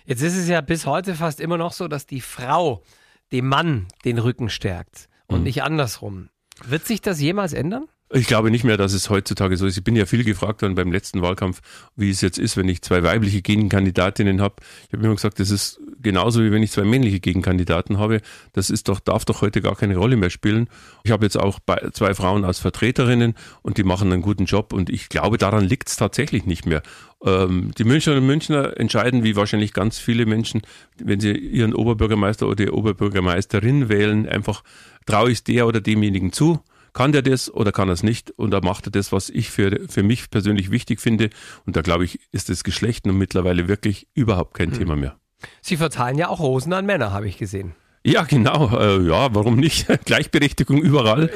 Jetzt 0.06 0.22
ist 0.22 0.38
es 0.38 0.48
ja 0.48 0.62
bis 0.62 0.86
heute 0.86 1.14
fast 1.14 1.38
immer 1.38 1.58
noch 1.58 1.74
so, 1.74 1.86
dass 1.86 2.06
die 2.06 2.22
Frau 2.22 2.82
dem 3.30 3.46
Mann 3.46 3.88
den 4.06 4.18
Rücken 4.18 4.48
stärkt 4.48 5.10
und 5.26 5.38
mhm. 5.38 5.44
nicht 5.44 5.62
andersrum. 5.62 6.28
Wird 6.64 6.86
sich 6.86 7.00
das 7.00 7.20
jemals 7.20 7.52
ändern? 7.52 7.88
Ich 8.12 8.28
glaube 8.28 8.52
nicht 8.52 8.62
mehr, 8.62 8.76
dass 8.76 8.92
es 8.92 9.10
heutzutage 9.10 9.56
so 9.56 9.66
ist. 9.66 9.76
Ich 9.76 9.82
bin 9.82 9.96
ja 9.96 10.06
viel 10.06 10.22
gefragt 10.22 10.62
worden 10.62 10.76
beim 10.76 10.92
letzten 10.92 11.22
Wahlkampf, 11.22 11.60
wie 11.96 12.08
es 12.08 12.20
jetzt 12.20 12.38
ist, 12.38 12.56
wenn 12.56 12.68
ich 12.68 12.80
zwei 12.82 13.02
weibliche 13.02 13.42
Gegenkandidatinnen 13.42 14.40
habe. 14.40 14.54
Ich 14.86 14.92
habe 14.92 15.04
immer 15.04 15.16
gesagt, 15.16 15.40
das 15.40 15.50
ist 15.50 15.80
genauso 16.00 16.44
wie 16.44 16.52
wenn 16.52 16.62
ich 16.62 16.70
zwei 16.70 16.84
männliche 16.84 17.18
Gegenkandidaten 17.18 17.98
habe. 17.98 18.20
Das 18.52 18.70
ist 18.70 18.86
doch, 18.86 19.00
darf 19.00 19.24
doch 19.24 19.42
heute 19.42 19.60
gar 19.60 19.74
keine 19.74 19.96
Rolle 19.96 20.16
mehr 20.16 20.30
spielen. 20.30 20.68
Ich 21.02 21.10
habe 21.10 21.26
jetzt 21.26 21.36
auch 21.36 21.58
zwei 21.92 22.14
Frauen 22.14 22.44
als 22.44 22.60
Vertreterinnen 22.60 23.34
und 23.62 23.76
die 23.76 23.82
machen 23.82 24.12
einen 24.12 24.22
guten 24.22 24.44
Job 24.44 24.72
und 24.72 24.88
ich 24.88 25.08
glaube, 25.08 25.36
daran 25.36 25.64
liegt 25.64 25.88
es 25.88 25.96
tatsächlich 25.96 26.46
nicht 26.46 26.64
mehr. 26.64 26.82
Ähm, 27.24 27.72
die 27.76 27.84
Münchnerinnen 27.84 28.22
und 28.22 28.28
Münchner 28.28 28.78
entscheiden, 28.78 29.24
wie 29.24 29.34
wahrscheinlich 29.34 29.72
ganz 29.72 29.98
viele 29.98 30.26
Menschen, 30.26 30.62
wenn 31.02 31.18
sie 31.18 31.32
ihren 31.32 31.74
Oberbürgermeister 31.74 32.46
oder 32.46 32.66
die 32.66 32.70
Oberbürgermeisterin 32.70 33.88
wählen, 33.88 34.28
einfach 34.28 34.62
traue 35.06 35.32
ich 35.32 35.38
es 35.38 35.44
der 35.44 35.66
oder 35.66 35.80
demjenigen 35.80 36.32
zu 36.32 36.60
kann 36.96 37.12
der 37.12 37.20
das 37.20 37.52
oder 37.52 37.72
kann 37.72 37.90
er 37.90 37.92
es 37.92 38.02
nicht? 38.02 38.30
Und 38.30 38.52
da 38.52 38.62
macht 38.62 38.86
er 38.86 38.90
das, 38.90 39.12
was 39.12 39.28
ich 39.28 39.50
für, 39.50 39.80
für 39.86 40.02
mich 40.02 40.30
persönlich 40.30 40.70
wichtig 40.70 40.98
finde. 41.02 41.28
Und 41.66 41.76
da 41.76 41.82
glaube 41.82 42.06
ich, 42.06 42.20
ist 42.32 42.48
das 42.48 42.64
Geschlecht 42.64 43.04
nun 43.04 43.18
mittlerweile 43.18 43.68
wirklich 43.68 44.08
überhaupt 44.14 44.54
kein 44.54 44.70
hm. 44.70 44.78
Thema 44.78 44.96
mehr. 44.96 45.16
Sie 45.60 45.76
verteilen 45.76 46.16
ja 46.16 46.28
auch 46.28 46.40
Rosen 46.40 46.72
an 46.72 46.86
Männer, 46.86 47.12
habe 47.12 47.28
ich 47.28 47.36
gesehen. 47.36 47.74
Ja, 48.02 48.22
genau. 48.22 48.70
Äh, 48.78 49.06
ja, 49.06 49.34
warum 49.34 49.56
nicht? 49.56 49.88
Gleichberechtigung 50.06 50.78
überall. 50.78 51.28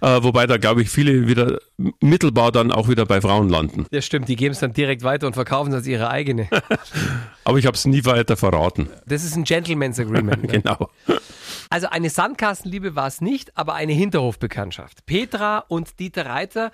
Äh, 0.00 0.22
wobei 0.22 0.46
da, 0.46 0.56
glaube 0.56 0.82
ich, 0.82 0.90
viele 0.90 1.26
wieder 1.26 1.58
mittelbar 2.00 2.52
dann 2.52 2.70
auch 2.70 2.88
wieder 2.88 3.04
bei 3.04 3.20
Frauen 3.20 3.48
landen. 3.48 3.86
Ja, 3.90 4.00
stimmt. 4.00 4.28
Die 4.28 4.36
geben 4.36 4.52
es 4.52 4.60
dann 4.60 4.72
direkt 4.72 5.02
weiter 5.02 5.26
und 5.26 5.32
verkaufen 5.32 5.70
es 5.70 5.76
als 5.76 5.86
ihre 5.88 6.10
eigene. 6.10 6.48
Aber 7.44 7.58
ich 7.58 7.66
habe 7.66 7.76
es 7.76 7.86
nie 7.86 8.04
weiter 8.04 8.36
verraten. 8.36 8.88
Das 9.06 9.24
ist 9.24 9.34
ein 9.34 9.42
Gentleman's 9.42 9.98
Agreement. 9.98 10.44
Ne? 10.44 10.48
genau. 10.62 10.90
Also 11.70 11.88
eine 11.88 12.10
Sandkastenliebe 12.10 12.94
war 12.96 13.06
es 13.06 13.20
nicht, 13.20 13.56
aber 13.56 13.74
eine 13.74 13.92
Hinterhofbekanntschaft. 13.92 15.06
Petra 15.06 15.58
und 15.68 15.98
Dieter 15.98 16.26
Reiter. 16.26 16.72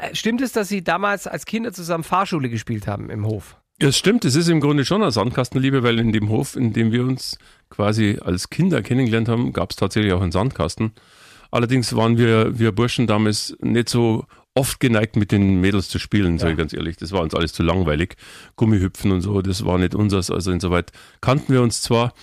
Äh, 0.00 0.14
stimmt 0.14 0.40
es, 0.40 0.52
dass 0.52 0.68
Sie 0.68 0.82
damals 0.82 1.26
als 1.26 1.46
Kinder 1.46 1.72
zusammen 1.72 2.04
Fahrschule 2.04 2.48
gespielt 2.48 2.86
haben 2.86 3.10
im 3.10 3.26
Hof? 3.26 3.56
Es 3.78 3.98
stimmt, 3.98 4.24
es 4.24 4.36
ist 4.36 4.48
im 4.48 4.60
Grunde 4.60 4.84
schon 4.84 5.02
eine 5.02 5.10
Sandkastenliebe, 5.10 5.82
weil 5.82 5.98
in 5.98 6.12
dem 6.12 6.28
Hof, 6.28 6.54
in 6.54 6.72
dem 6.72 6.92
wir 6.92 7.02
uns 7.02 7.38
quasi 7.70 8.18
als 8.22 8.48
Kinder 8.48 8.82
kennengelernt 8.82 9.28
haben, 9.28 9.52
gab 9.52 9.70
es 9.70 9.76
tatsächlich 9.76 10.12
auch 10.12 10.22
einen 10.22 10.32
Sandkasten. 10.32 10.92
Allerdings 11.50 11.94
waren 11.94 12.16
wir, 12.16 12.58
wir 12.58 12.72
Burschen 12.72 13.06
damals 13.06 13.56
nicht 13.60 13.88
so 13.88 14.26
oft 14.54 14.78
geneigt, 14.78 15.16
mit 15.16 15.32
den 15.32 15.60
Mädels 15.60 15.88
zu 15.88 15.98
spielen, 15.98 16.38
sage 16.38 16.52
ich 16.52 16.58
ganz 16.58 16.72
ehrlich. 16.72 16.96
Das 16.96 17.10
war 17.10 17.22
uns 17.22 17.34
alles 17.34 17.52
zu 17.52 17.64
langweilig. 17.64 18.16
Gummihüpfen 18.56 19.10
und 19.10 19.20
so, 19.20 19.42
das 19.42 19.64
war 19.64 19.78
nicht 19.78 19.94
unseres. 19.94 20.30
Also 20.30 20.52
insoweit 20.52 20.92
kannten 21.20 21.52
wir 21.52 21.60
uns 21.60 21.82
zwar, 21.82 22.14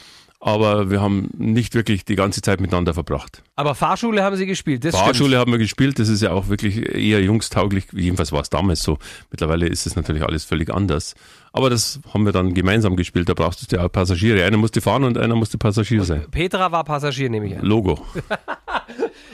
aber 0.42 0.90
wir 0.90 1.02
haben 1.02 1.30
nicht 1.38 1.76
wirklich 1.76 2.04
die 2.04 2.16
ganze 2.16 2.42
Zeit 2.42 2.60
miteinander 2.60 2.96
verbracht. 2.96 3.44
Aber 3.56 3.76
Fahrschule 3.76 4.24
haben 4.24 4.36
Sie 4.36 4.48
gespielt, 4.48 4.84
das 4.84 4.96
Fahrschule 4.96 5.30
stimmt. 5.30 5.36
haben 5.36 5.52
wir 5.52 5.60
gespielt, 5.60 6.00
das 6.00 6.10
ist 6.10 6.22
ja 6.22 6.32
auch 6.32 6.50
wirklich 6.50 6.96
eher 6.96 7.22
jungstauglich, 7.22 7.86
jedenfalls 7.94 8.32
war 8.32 8.42
es 8.42 8.50
damals 8.50 8.82
so. 8.82 8.98
Mittlerweile 9.30 9.68
ist 9.68 9.86
es 9.86 9.96
natürlich 9.96 10.24
alles 10.24 10.44
völlig 10.44 10.74
anders. 10.74 11.14
Aber 11.54 11.70
das 11.70 12.00
haben 12.14 12.26
wir 12.26 12.32
dann 12.32 12.54
gemeinsam 12.56 12.96
gespielt, 12.96 13.30
da 13.30 13.36
brauchst 13.36 13.72
du 13.72 13.76
ja 13.76 13.88
Passagiere. 13.88 14.44
Einer 14.44 14.58
musste 14.58 14.82
fahren 14.82 15.04
und 15.04 15.18
einer 15.18 15.36
musste 15.36 15.58
Passagier 15.60 16.04
sein. 16.04 16.26
Petra 16.32 16.72
war 16.72 16.84
Passagier, 16.86 17.30
nehme 17.30 17.46
ich 17.48 17.58
an. 17.58 17.66
Logo. 17.66 18.00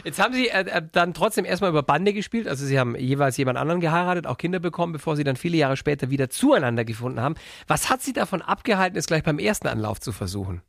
Jetzt 0.04 0.20
haben 0.20 0.34
Sie 0.34 0.48
äh, 0.48 0.62
äh, 0.62 0.82
dann 0.92 1.14
trotzdem 1.14 1.46
erstmal 1.46 1.70
über 1.70 1.84
Bande 1.84 2.14
gespielt. 2.14 2.48
Also 2.48 2.66
Sie 2.66 2.80
haben 2.80 2.96
jeweils 2.96 3.38
jemand 3.38 3.58
anderen 3.58 3.82
geheiratet, 3.82 4.28
auch 4.28 4.38
Kinder 4.38 4.60
bekommen, 4.60 4.94
bevor 4.94 5.16
Sie 5.16 5.24
dann 5.24 5.36
viele 5.36 5.58
Jahre 5.58 5.78
später 5.78 6.10
wieder 6.10 6.30
zueinander 6.30 6.86
gefunden 6.86 7.20
haben. 7.20 7.36
Was 7.68 7.90
hat 7.90 8.02
Sie 8.02 8.14
davon 8.14 8.42
abgehalten, 8.42 8.98
es 8.98 9.08
gleich 9.08 9.24
beim 9.24 9.40
ersten 9.40 9.68
Anlauf 9.68 10.00
zu 10.00 10.12
versuchen? 10.12 10.62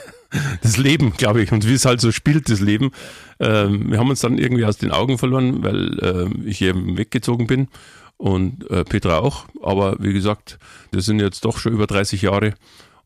das 0.62 0.76
Leben, 0.76 1.12
glaube 1.16 1.42
ich, 1.42 1.52
und 1.52 1.66
wie 1.66 1.74
es 1.74 1.84
halt 1.84 2.00
so 2.00 2.12
spielt, 2.12 2.50
das 2.50 2.60
Leben. 2.60 2.90
Ähm, 3.38 3.90
wir 3.90 3.98
haben 3.98 4.10
uns 4.10 4.20
dann 4.20 4.38
irgendwie 4.38 4.64
aus 4.64 4.78
den 4.78 4.90
Augen 4.90 5.18
verloren, 5.18 5.62
weil 5.62 5.98
äh, 6.00 6.48
ich 6.48 6.62
eben 6.62 6.96
weggezogen 6.96 7.46
bin 7.46 7.68
und 8.16 8.70
äh, 8.70 8.84
Petra 8.84 9.18
auch. 9.18 9.46
Aber 9.62 9.96
wie 9.98 10.12
gesagt, 10.12 10.58
das 10.92 11.06
sind 11.06 11.20
jetzt 11.20 11.44
doch 11.44 11.58
schon 11.58 11.72
über 11.72 11.86
30 11.86 12.22
Jahre 12.22 12.54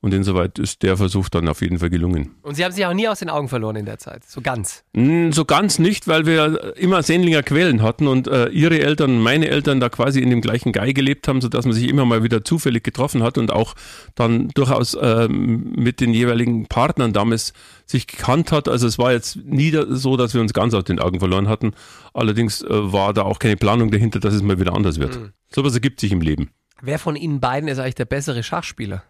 und 0.04 0.12
insoweit 0.12 0.58
ist 0.58 0.82
der 0.82 0.98
Versuch 0.98 1.30
dann 1.30 1.48
auf 1.48 1.62
jeden 1.62 1.78
Fall 1.78 1.88
gelungen. 1.88 2.34
Und 2.42 2.56
Sie 2.56 2.64
haben 2.64 2.72
sich 2.72 2.84
auch 2.84 2.92
nie 2.92 3.08
aus 3.08 3.20
den 3.20 3.30
Augen 3.30 3.48
verloren 3.48 3.76
in 3.76 3.86
der 3.86 3.98
Zeit, 3.98 4.22
so 4.24 4.42
ganz? 4.42 4.84
Mm, 4.92 5.30
so 5.30 5.46
ganz 5.46 5.78
nicht, 5.78 6.06
weil 6.06 6.26
wir 6.26 6.76
immer 6.76 7.02
Sendlinger 7.02 7.42
Quellen 7.42 7.80
hatten 7.80 8.06
und 8.06 8.28
äh, 8.28 8.48
Ihre 8.48 8.80
Eltern, 8.80 9.22
meine 9.22 9.48
Eltern 9.48 9.80
da 9.80 9.88
quasi 9.88 10.20
in 10.20 10.28
dem 10.28 10.42
gleichen 10.42 10.74
Guy 10.74 10.92
gelebt 10.92 11.26
haben, 11.26 11.40
sodass 11.40 11.64
man 11.64 11.72
sich 11.72 11.88
immer 11.88 12.04
mal 12.04 12.22
wieder 12.22 12.44
zufällig 12.44 12.84
getroffen 12.84 13.22
hat 13.22 13.38
und 13.38 13.50
auch 13.50 13.74
dann 14.14 14.48
durchaus 14.48 14.92
äh, 14.92 15.26
mit 15.26 16.02
den 16.02 16.12
jeweiligen 16.12 16.66
Partnern 16.66 17.14
damals 17.14 17.54
sich 17.86 18.06
gekannt 18.06 18.52
hat. 18.52 18.68
Also 18.68 18.86
es 18.86 18.98
war 18.98 19.10
jetzt 19.10 19.36
nie 19.36 19.74
so, 19.88 20.18
dass 20.18 20.34
wir 20.34 20.42
uns 20.42 20.52
ganz 20.52 20.74
aus 20.74 20.84
den 20.84 20.98
Augen 20.98 21.18
verloren 21.18 21.48
hatten. 21.48 21.72
Allerdings 22.12 22.60
äh, 22.60 22.66
war 22.68 23.14
da 23.14 23.22
auch 23.22 23.38
keine 23.38 23.56
Planung 23.56 23.90
dahinter, 23.90 24.20
dass 24.20 24.34
es 24.34 24.42
mal 24.42 24.60
wieder 24.60 24.74
anders 24.74 25.00
wird. 25.00 25.18
Mhm. 25.18 25.32
Sowas 25.50 25.72
ergibt 25.72 25.98
sich 25.98 26.12
im 26.12 26.20
Leben. 26.20 26.50
Wer 26.82 26.98
von 26.98 27.16
Ihnen 27.16 27.40
beiden 27.40 27.70
ist 27.70 27.78
eigentlich 27.78 27.94
der 27.94 28.04
bessere 28.04 28.42
Schachspieler? 28.42 29.02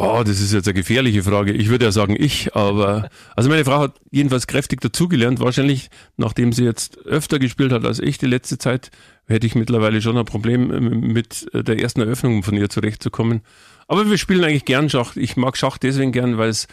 Oh, 0.00 0.22
das 0.24 0.40
ist 0.40 0.52
jetzt 0.52 0.68
eine 0.68 0.74
gefährliche 0.74 1.24
Frage. 1.24 1.52
Ich 1.52 1.70
würde 1.70 1.86
ja 1.86 1.90
sagen 1.90 2.14
ich, 2.16 2.54
aber 2.54 3.10
also 3.34 3.50
meine 3.50 3.64
Frau 3.64 3.80
hat 3.80 3.94
jedenfalls 4.12 4.46
kräftig 4.46 4.80
dazugelernt. 4.80 5.40
Wahrscheinlich, 5.40 5.90
nachdem 6.16 6.52
sie 6.52 6.62
jetzt 6.62 7.04
öfter 7.04 7.40
gespielt 7.40 7.72
hat 7.72 7.84
als 7.84 7.98
ich 7.98 8.16
die 8.16 8.26
letzte 8.26 8.58
Zeit, 8.58 8.92
hätte 9.26 9.48
ich 9.48 9.56
mittlerweile 9.56 10.00
schon 10.00 10.16
ein 10.16 10.24
Problem 10.24 10.68
mit 11.12 11.48
der 11.52 11.80
ersten 11.80 12.00
Eröffnung 12.00 12.44
von 12.44 12.56
ihr 12.56 12.70
zurechtzukommen. 12.70 13.40
Aber 13.88 14.08
wir 14.08 14.18
spielen 14.18 14.44
eigentlich 14.44 14.66
gern 14.66 14.88
Schach. 14.90 15.16
Ich 15.16 15.36
mag 15.36 15.56
Schach 15.56 15.78
deswegen 15.78 16.12
gern, 16.12 16.36
weil 16.36 16.50
es 16.50 16.68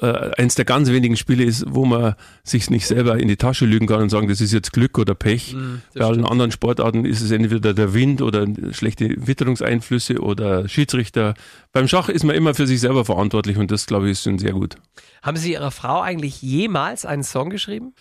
äh, 0.00 0.30
eins 0.38 0.54
der 0.54 0.64
ganz 0.64 0.88
wenigen 0.90 1.16
Spiele 1.16 1.44
ist, 1.44 1.66
wo 1.68 1.84
man 1.84 2.14
sich 2.42 2.70
nicht 2.70 2.86
selber 2.86 3.18
in 3.18 3.28
die 3.28 3.36
Tasche 3.36 3.66
lügen 3.66 3.86
kann 3.86 4.00
und 4.00 4.08
sagen, 4.08 4.28
das 4.28 4.40
ist 4.40 4.52
jetzt 4.52 4.72
Glück 4.72 4.98
oder 4.98 5.14
Pech. 5.14 5.54
Mhm, 5.54 5.82
Bei 5.94 6.06
allen 6.06 6.24
anderen 6.24 6.50
Sportarten 6.52 7.04
ist 7.04 7.20
es 7.20 7.30
entweder 7.30 7.74
der 7.74 7.92
Wind 7.92 8.22
oder 8.22 8.46
schlechte 8.72 9.14
Witterungseinflüsse 9.26 10.20
oder 10.20 10.66
Schiedsrichter. 10.66 11.34
Beim 11.72 11.86
Schach 11.86 12.08
ist 12.08 12.24
man 12.24 12.34
immer 12.34 12.54
für 12.54 12.66
sich 12.66 12.80
selber 12.80 13.04
verantwortlich 13.04 13.58
und 13.58 13.70
das, 13.70 13.84
glaube 13.86 14.06
ich, 14.06 14.12
ist 14.12 14.24
schon 14.24 14.38
sehr 14.38 14.52
gut. 14.52 14.76
Haben 15.22 15.36
Sie 15.36 15.52
Ihrer 15.52 15.70
Frau 15.70 16.00
eigentlich 16.00 16.40
jemals 16.40 17.04
einen 17.04 17.22
Song 17.24 17.50
geschrieben? 17.50 17.92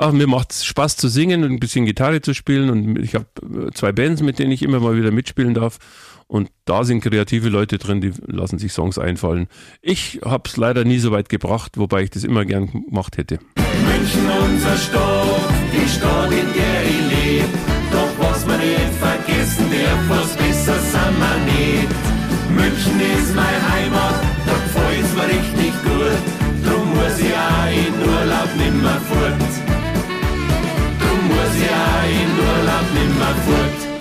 Ach, 0.00 0.12
mir 0.12 0.28
macht 0.28 0.52
es 0.52 0.64
Spaß 0.64 0.96
zu 0.96 1.08
singen 1.08 1.42
und 1.42 1.50
ein 1.50 1.58
bisschen 1.58 1.84
Gitarre 1.84 2.20
zu 2.20 2.32
spielen 2.32 2.70
und 2.70 3.00
ich 3.00 3.16
habe 3.16 3.26
äh, 3.42 3.72
zwei 3.72 3.90
Bands, 3.90 4.22
mit 4.22 4.38
denen 4.38 4.52
ich 4.52 4.62
immer 4.62 4.78
mal 4.78 4.96
wieder 4.96 5.10
mitspielen 5.10 5.54
darf. 5.54 5.78
Und 6.28 6.50
da 6.66 6.84
sind 6.84 7.00
kreative 7.00 7.48
Leute 7.48 7.78
drin, 7.78 8.00
die 8.00 8.12
lassen 8.26 8.60
sich 8.60 8.72
Songs 8.72 8.96
einfallen. 8.96 9.48
Ich 9.82 10.20
habe 10.24 10.48
es 10.48 10.56
leider 10.56 10.84
nie 10.84 10.98
so 10.98 11.10
weit 11.10 11.28
gebracht, 11.28 11.78
wobei 11.78 12.04
ich 12.04 12.10
das 12.10 12.22
immer 12.22 12.44
gern 12.44 12.70
gemacht 12.70 13.18
hätte. 13.18 13.40
München, 13.56 14.30
unser 14.40 14.76
Stadt, 14.76 15.50
die 15.72 15.88
Stadt, 15.88 16.30
in 16.30 16.46
der 16.54 16.82
ich 16.84 17.26
lebe. 17.26 17.58
Doch 17.90 18.24
was 18.24 18.46
man 18.46 18.60
nicht 18.60 18.78
vergessen 19.00 19.66
darf, 19.68 20.08
was 20.10 20.36
besser 20.36 20.78
sind 20.78 21.18
wir 21.18 21.38
nicht. 21.50 21.88
München 22.50 23.00
ist 23.18 23.34
meine 23.34 23.72
Heimat, 23.72 24.22
da 24.46 24.52
gefällt's 24.52 25.12
mir 25.16 25.26
richtig 25.26 25.72
gut. 25.82 26.22
Drum 26.64 26.88
muss 26.90 27.18
ich 27.18 27.34
auch 27.34 27.66
in 27.66 27.94
Urlaub 28.08 28.50
nimmer 28.56 29.00
fort. 29.00 29.57
Nimmer 32.98 33.34
fort. 33.46 33.98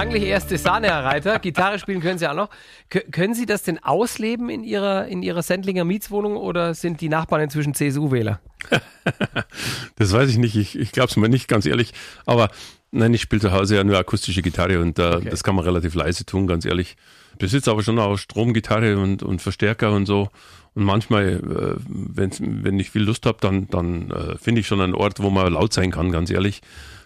Klanglich 0.00 0.24
erste 0.24 0.58
Sahne, 0.58 0.88
Herr 0.88 1.04
Reiter. 1.04 1.38
Gitarre 1.38 1.78
spielen 1.78 2.00
können 2.00 2.18
Sie 2.18 2.26
auch 2.28 2.34
noch. 2.34 2.50
K 2.88 3.00
können 3.00 3.34
Sie 3.34 3.46
das 3.46 3.62
denn 3.62 3.82
ausleben 3.82 4.50
in 4.50 4.64
Ihrer, 4.64 5.06
in 5.06 5.22
Ihrer 5.22 5.42
Sendlinger 5.42 5.84
Mietswohnung 5.84 6.36
oder 6.36 6.74
sind 6.74 7.00
die 7.00 7.08
Nachbarn 7.08 7.42
inzwischen 7.42 7.74
CSU-Wähler? 7.74 8.40
das 9.96 10.12
weiß 10.12 10.28
ich 10.30 10.38
nicht. 10.38 10.56
Ich, 10.56 10.78
ich 10.78 10.92
glaube 10.92 11.08
es 11.08 11.16
mir 11.16 11.28
nicht, 11.28 11.48
ganz 11.48 11.66
ehrlich. 11.66 11.92
Aber 12.26 12.50
nein, 12.90 13.14
ich 13.14 13.22
spiele 13.22 13.40
zu 13.40 13.52
Hause 13.52 13.76
ja 13.76 13.84
nur 13.84 13.96
akustische 13.98 14.42
Gitarre 14.42 14.80
und 14.80 14.98
äh, 14.98 15.16
okay. 15.16 15.28
das 15.30 15.44
kann 15.44 15.54
man 15.54 15.64
relativ 15.64 15.94
leise 15.94 16.26
tun, 16.26 16.46
ganz 16.46 16.64
ehrlich. 16.64 16.96
Ich 17.40 17.42
besitze 17.42 17.70
aber 17.70 17.82
schon 17.82 17.98
auch 17.98 18.18
Stromgitarre 18.18 18.98
und, 18.98 19.22
und 19.22 19.40
Verstärker 19.40 19.92
und 19.92 20.04
so. 20.04 20.28
Und 20.74 20.84
manchmal, 20.84 21.40
äh, 21.40 21.80
wenn 21.88 22.78
ich 22.78 22.90
viel 22.90 23.00
Lust 23.00 23.24
habe, 23.24 23.38
dann, 23.40 23.66
dann 23.68 24.10
äh, 24.10 24.36
finde 24.36 24.60
ich 24.60 24.66
schon 24.66 24.82
einen 24.82 24.94
Ort, 24.94 25.20
wo 25.20 25.30
man 25.30 25.50
laut 25.50 25.72
sein 25.72 25.90
kann, 25.90 26.12
ganz 26.12 26.30
ehrlich 26.30 26.60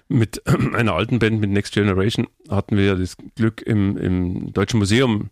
mit 0.09 0.43
einer 0.75 0.95
alten 0.95 1.21
Band, 1.21 1.41
mit 1.41 1.51
Next 1.51 1.73
Generation, 1.73 2.27
hatten 2.51 2.77
wir 2.77 2.97
das 2.97 3.17
Glück, 3.37 3.63
im, 3.63 3.97
im 3.97 4.53
Deutschen 4.53 4.81
Museum 4.81 5.31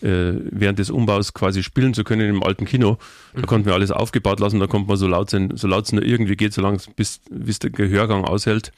äh, 0.00 0.32
während 0.50 0.78
des 0.78 0.88
Umbaus 0.88 1.34
quasi 1.34 1.62
spielen 1.62 1.92
zu 1.92 2.02
können 2.02 2.30
im 2.30 2.42
alten 2.42 2.64
Kino. 2.64 2.96
Da 3.34 3.42
mhm. 3.42 3.46
konnten 3.46 3.66
wir 3.66 3.74
alles 3.74 3.90
aufgebaut 3.90 4.40
lassen, 4.40 4.60
da 4.60 4.66
konnte 4.66 4.88
man 4.88 4.96
so 4.96 5.06
laut 5.06 5.28
sein, 5.28 5.52
so 5.56 5.68
laut 5.68 5.84
es 5.84 5.92
nur 5.92 6.02
irgendwie 6.02 6.36
geht, 6.36 6.54
solange 6.54 6.78
es 6.78 6.86
bis, 6.86 7.20
bis 7.30 7.58
der 7.58 7.68
Gehörgang 7.68 8.24
aushält 8.24 8.72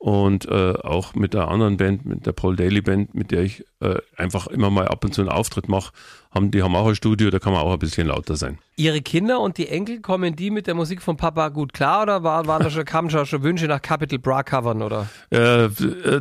und 0.00 0.48
äh, 0.48 0.72
auch 0.82 1.14
mit 1.14 1.34
der 1.34 1.48
anderen 1.48 1.76
Band, 1.76 2.06
mit 2.06 2.24
der 2.24 2.32
Paul 2.32 2.56
Daly 2.56 2.80
Band, 2.80 3.14
mit 3.14 3.30
der 3.30 3.42
ich 3.42 3.66
äh, 3.80 3.96
einfach 4.16 4.46
immer 4.46 4.70
mal 4.70 4.88
ab 4.88 5.04
und 5.04 5.12
zu 5.12 5.20
einen 5.20 5.28
Auftritt 5.28 5.68
mache, 5.68 5.92
haben 6.30 6.50
die 6.50 6.62
haben 6.62 6.74
auch 6.74 6.86
ein 6.86 6.94
Studio, 6.94 7.28
da 7.28 7.38
kann 7.38 7.52
man 7.52 7.60
auch 7.60 7.70
ein 7.74 7.78
bisschen 7.78 8.06
lauter 8.06 8.34
sein. 8.34 8.56
Ihre 8.76 9.02
Kinder 9.02 9.40
und 9.40 9.58
die 9.58 9.68
Enkel 9.68 10.00
kommen 10.00 10.36
die 10.36 10.50
mit 10.50 10.66
der 10.66 10.74
Musik 10.74 11.02
von 11.02 11.18
Papa 11.18 11.50
gut 11.50 11.74
klar 11.74 12.04
oder 12.04 12.22
war, 12.22 12.46
waren 12.46 12.62
da 12.62 12.70
schon, 12.70 12.86
kamen 12.86 13.10
schon, 13.10 13.26
schon 13.26 13.42
Wünsche 13.42 13.66
nach 13.66 13.82
Capital 13.82 14.18
Bra 14.18 14.42
covern 14.42 14.80
oder? 14.80 15.06
Äh, 15.28 15.68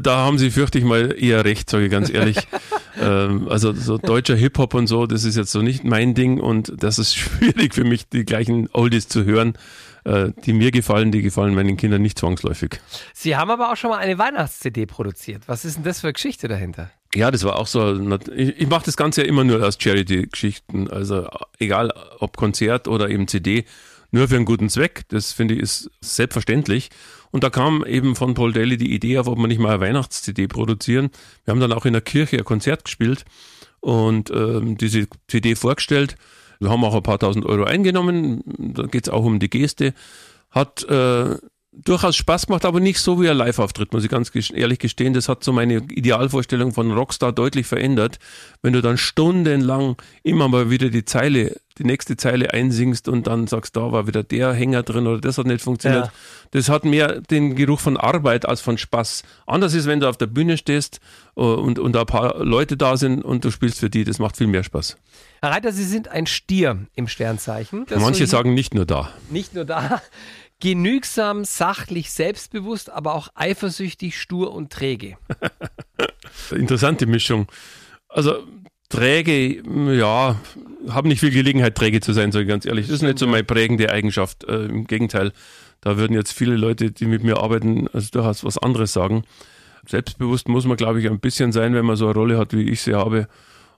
da 0.02 0.18
haben 0.18 0.38
sie 0.38 0.52
fürchte 0.52 0.78
ich 0.78 0.84
mal 0.84 1.16
eher 1.18 1.46
recht, 1.46 1.70
sage 1.70 1.86
ich 1.86 1.92
ganz 1.92 2.10
ehrlich. 2.10 2.36
ähm, 3.02 3.48
also 3.48 3.72
so 3.72 3.98
deutscher 3.98 4.36
Hip 4.36 4.58
Hop 4.58 4.74
und 4.74 4.88
so, 4.88 5.06
das 5.06 5.24
ist 5.24 5.38
jetzt 5.38 5.54
so 5.54 5.62
nicht 5.62 5.86
mein 5.86 6.16
Ding 6.16 6.42
und 6.42 6.74
das 6.76 7.00
ist 7.00 7.16
schwierig 7.18 7.74
für 7.74 7.86
mich, 7.86 8.10
die 8.10 8.26
gleichen 8.26 8.68
Oldies 8.74 9.08
zu 9.08 9.24
hören 9.24 9.54
die 10.06 10.54
mir 10.54 10.72
gefallen, 10.72 11.12
die 11.12 11.22
gefallen 11.22 11.56
meinen 11.56 11.78
Kindern 11.78 12.02
nicht 12.02 12.18
zwangsläufig. 12.18 12.80
Sie 13.14 13.36
haben 13.36 13.52
aber 13.52 13.72
auch 13.72 13.76
schon 13.76 13.90
mal 13.90 13.98
eine 13.98 14.18
Weihnachts-CD 14.18 14.86
produziert. 14.86 15.44
Was 15.48 15.66
ist 15.66 15.78
denn 15.78 15.84
das 15.84 16.00
für 16.00 16.08
eine 16.08 16.14
Geschichte 16.14 16.48
dahinter? 16.48 16.92
Ja, 17.16 17.32
das 17.32 17.44
war 17.44 17.58
auch 17.58 17.68
so. 17.68 18.00
Ich, 18.36 18.62
ich 18.62 18.68
mache 18.68 18.86
das 18.86 18.96
Ganze 18.96 19.22
ja 19.22 19.28
immer 19.28 19.44
nur 19.44 19.64
als 19.64 19.78
Charity-Geschichten. 19.82 20.90
Also 20.90 21.28
egal 21.58 21.92
ob 22.20 22.38
Konzert 22.38 22.88
oder 22.88 23.10
eben 23.10 23.28
CD, 23.28 23.66
nur 24.12 24.28
für 24.28 24.36
einen 24.36 24.46
guten 24.46 24.70
Zweck. 24.70 25.04
Das 25.10 25.34
finde 25.34 25.56
ich 25.56 25.62
ist 25.62 25.92
selbstverständlich. 26.02 26.90
Und 27.32 27.44
da 27.44 27.50
kam 27.50 27.86
eben 27.86 28.16
von 28.16 28.34
Paul 28.34 28.54
Daly 28.54 28.78
die 28.78 28.94
Idee 28.94 29.18
auf, 29.20 29.28
ob 29.28 29.38
wir 29.38 29.48
nicht 29.48 29.60
mal 29.60 29.74
eine 29.74 29.82
Weihnachts-CD 29.82 30.48
produzieren. 30.48 31.10
Wir 31.46 31.52
haben 31.52 31.60
dann 31.60 31.74
auch 31.74 31.86
in 31.86 31.94
der 31.94 32.02
Kirche 32.02 32.38
ein 32.38 32.46
Konzert 32.46 32.86
gespielt 32.86 33.26
und 33.80 34.32
ähm, 34.32 34.78
diese 34.78 35.08
CD 35.28 35.56
vorgestellt. 35.56 36.16
Wir 36.60 36.70
haben 36.70 36.84
auch 36.84 36.96
ein 36.96 37.04
paar 37.04 37.20
tausend 37.20 37.46
Euro 37.46 37.64
eingenommen. 37.64 38.44
Da 38.58 38.84
geht 38.84 39.08
es 39.08 39.14
auch 39.14 39.24
um 39.24 39.40
die 39.40 39.50
Geste. 39.50 39.94
Hat 40.52 40.84
äh, 40.84 41.36
durchaus 41.84 42.16
Spaß 42.16 42.48
gemacht, 42.48 42.66
aber 42.66 42.80
nicht 42.80 43.00
so 43.00 43.22
wie 43.22 43.30
ein 43.30 43.38
Live-Auftritt, 43.38 43.94
muss 43.94 44.04
ich 44.04 44.10
ganz 44.10 44.32
ehrlich 44.54 44.80
gestehen. 44.80 45.14
Das 45.14 45.30
hat 45.30 45.44
so 45.44 45.54
meine 45.54 45.78
Idealvorstellung 45.78 46.74
von 46.74 46.92
Rockstar 46.92 47.32
deutlich 47.32 47.68
verändert. 47.68 48.20
Wenn 48.62 48.74
du 48.74 48.82
dann 48.82 48.98
stundenlang 48.98 49.96
immer 50.24 50.48
mal 50.48 50.70
wieder 50.70 50.90
die 50.90 51.06
Zeile, 51.06 51.56
die 51.78 51.86
nächste 51.86 52.18
Zeile 52.18 52.54
einsingst 52.54 53.08
und 53.08 53.28
dann 53.28 53.48
sagst, 53.48 53.78
da 53.78 53.92
war 53.92 54.08
wieder 54.08 54.24
der 54.24 54.54
Hänger 54.54 54.84
drin 54.84 55.08
oder 55.08 55.22
das 55.22 55.38
hat 55.38 55.46
nicht 55.46 55.62
funktioniert. 55.62 56.06
Ja. 56.08 56.12
Das 56.52 56.70
hat 56.70 56.84
mehr 56.84 57.22
den 57.22 57.56
Geruch 57.56 57.80
von 57.80 57.96
Arbeit 57.96 58.46
als 58.46 58.62
von 58.62 58.78
Spaß. 58.78 59.24
Anders 59.46 59.74
ist, 59.74 59.88
wenn 59.88 60.00
du 60.00 60.10
auf 60.10 60.18
der 60.18 60.28
Bühne 60.28 60.58
stehst 60.58 61.00
äh, 61.38 61.42
und, 61.42 61.80
und 61.80 61.96
ein 61.96 62.06
paar 62.06 62.44
Leute 62.44 62.76
da 62.76 62.98
sind 62.98 63.24
und 63.24 63.46
du 63.46 63.52
spielst 63.52 63.80
für 63.80 63.90
die, 63.90 64.04
das 64.04 64.20
macht 64.20 64.38
viel 64.38 64.48
mehr 64.48 64.64
Spaß. 64.64 64.98
Herr 65.42 65.52
Reiter, 65.52 65.72
Sie 65.72 65.86
sind 65.86 66.10
ein 66.10 66.28
Stier 66.28 66.88
im 66.96 67.08
Sternzeichen. 67.08 67.86
Manche 67.96 68.26
so 68.26 68.32
sagen 68.32 68.54
nicht 68.54 68.74
nur 68.74 68.86
da. 68.86 69.10
Nicht 69.30 69.54
nur 69.54 69.64
da. 69.64 70.02
Genügsam, 70.60 71.46
sachlich, 71.46 72.12
selbstbewusst, 72.12 72.90
aber 72.90 73.14
auch 73.14 73.30
eifersüchtig, 73.36 74.20
stur 74.20 74.54
und 74.54 74.72
träge. 74.72 75.18
Interessante 76.52 77.06
Mischung. 77.06 77.48
Also 78.10 78.44
träge, 78.90 79.62
ja, 79.96 80.36
haben 80.90 81.08
nicht 81.08 81.20
viel 81.20 81.32
Gelegenheit, 81.32 81.76
träge 81.76 82.02
zu 82.02 82.12
sein, 82.14 82.32
sage 82.32 82.44
ich 82.44 82.50
ganz 82.50 82.66
ehrlich. 82.66 82.88
Das 82.88 82.96
ist 82.96 83.02
nicht 83.04 83.20
so 83.20 83.28
meine 83.28 83.44
prägende 83.44 83.92
Eigenschaft. 83.92 84.44
Äh, 84.46 84.66
Im 84.66 84.86
Gegenteil, 84.86 85.32
da 85.82 85.98
würden 85.98 86.14
jetzt 86.14 86.34
viele 86.34 86.56
Leute, 86.56 86.92
die 86.92 87.06
mit 87.06 87.24
mir 87.24 87.38
arbeiten, 87.38 87.88
also 87.94 88.10
durchaus 88.12 88.44
was 88.44 88.58
anderes 88.58 88.92
sagen. 88.92 89.24
Selbstbewusst 89.88 90.50
muss 90.50 90.66
man, 90.66 90.76
glaube 90.76 91.00
ich, 91.00 91.10
ein 91.10 91.20
bisschen 91.20 91.52
sein, 91.52 91.74
wenn 91.74 91.86
man 91.86 91.96
so 91.96 92.06
eine 92.06 92.16
Rolle 92.16 92.38
hat, 92.38 92.54
wie 92.54 92.70
ich 92.70 92.82
sie 92.82 92.96
habe. 92.96 93.28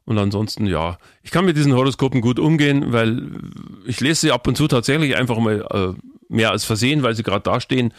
Und 0.06 0.18
ansonsten, 0.18 0.66
ja, 0.66 0.98
ich 1.22 1.30
kann 1.30 1.46
mit 1.46 1.58
diesen 1.58 1.76
Horoskopen 1.76 2.22
gut 2.22 2.40
umgehen, 2.40 2.92
weil 2.92 3.40
ich 3.86 4.00
lese 4.00 4.22
sie 4.22 4.32
ab 4.32 4.48
und 4.48 4.58
zu 4.58 4.68
tatsächlich 4.68 5.16
einfach 5.16 5.38
mal 5.38 5.66
äh, 5.70 5.94
mehr 6.32 6.52
als 6.52 6.66
versehen, 6.66 7.04
weil 7.04 7.16
sie 7.16 7.24
gerade 7.24 7.44
dastehen. 7.44 7.94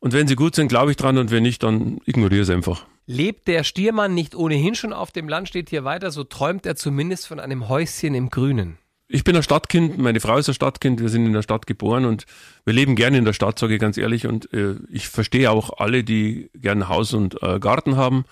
Und 0.00 0.12
wenn 0.12 0.26
sie 0.26 0.36
gut 0.36 0.54
sind, 0.54 0.68
glaube 0.68 0.90
ich 0.90 0.96
dran 0.96 1.18
und 1.18 1.30
wenn 1.30 1.42
nicht, 1.42 1.62
dann 1.62 1.98
ignoriere 2.04 2.44
sie 2.44 2.52
einfach. 2.52 2.84
Lebt 3.06 3.48
der 3.48 3.64
Stiermann 3.64 4.14
nicht 4.14 4.34
ohnehin 4.34 4.74
schon 4.74 4.92
auf 4.92 5.12
dem 5.12 5.28
Land, 5.28 5.48
steht 5.48 5.70
hier 5.70 5.84
weiter, 5.84 6.10
so 6.10 6.24
träumt 6.24 6.66
er 6.66 6.76
zumindest 6.76 7.26
von 7.26 7.38
einem 7.38 7.68
Häuschen 7.68 8.14
im 8.14 8.30
Grünen. 8.30 8.78
Ich 9.06 9.22
bin 9.22 9.36
ein 9.36 9.42
Stadtkind, 9.42 9.98
meine 9.98 10.20
Frau 10.20 10.38
ist 10.38 10.48
ein 10.48 10.54
Stadtkind, 10.54 11.00
wir 11.00 11.10
sind 11.10 11.26
in 11.26 11.34
der 11.34 11.42
Stadt 11.42 11.66
geboren 11.66 12.06
und 12.06 12.24
wir 12.64 12.72
leben 12.72 12.96
gerne 12.96 13.18
in 13.18 13.26
der 13.26 13.34
Stadt, 13.34 13.58
sage 13.58 13.74
ich 13.74 13.80
ganz 13.80 13.98
ehrlich. 13.98 14.26
Und 14.26 14.52
äh, 14.54 14.76
ich 14.90 15.08
verstehe 15.08 15.50
auch 15.50 15.78
alle, 15.78 16.02
die 16.02 16.50
gerne 16.54 16.88
Haus 16.88 17.12
und 17.12 17.42
äh, 17.42 17.60
Garten 17.60 17.96
haben. 17.96 18.24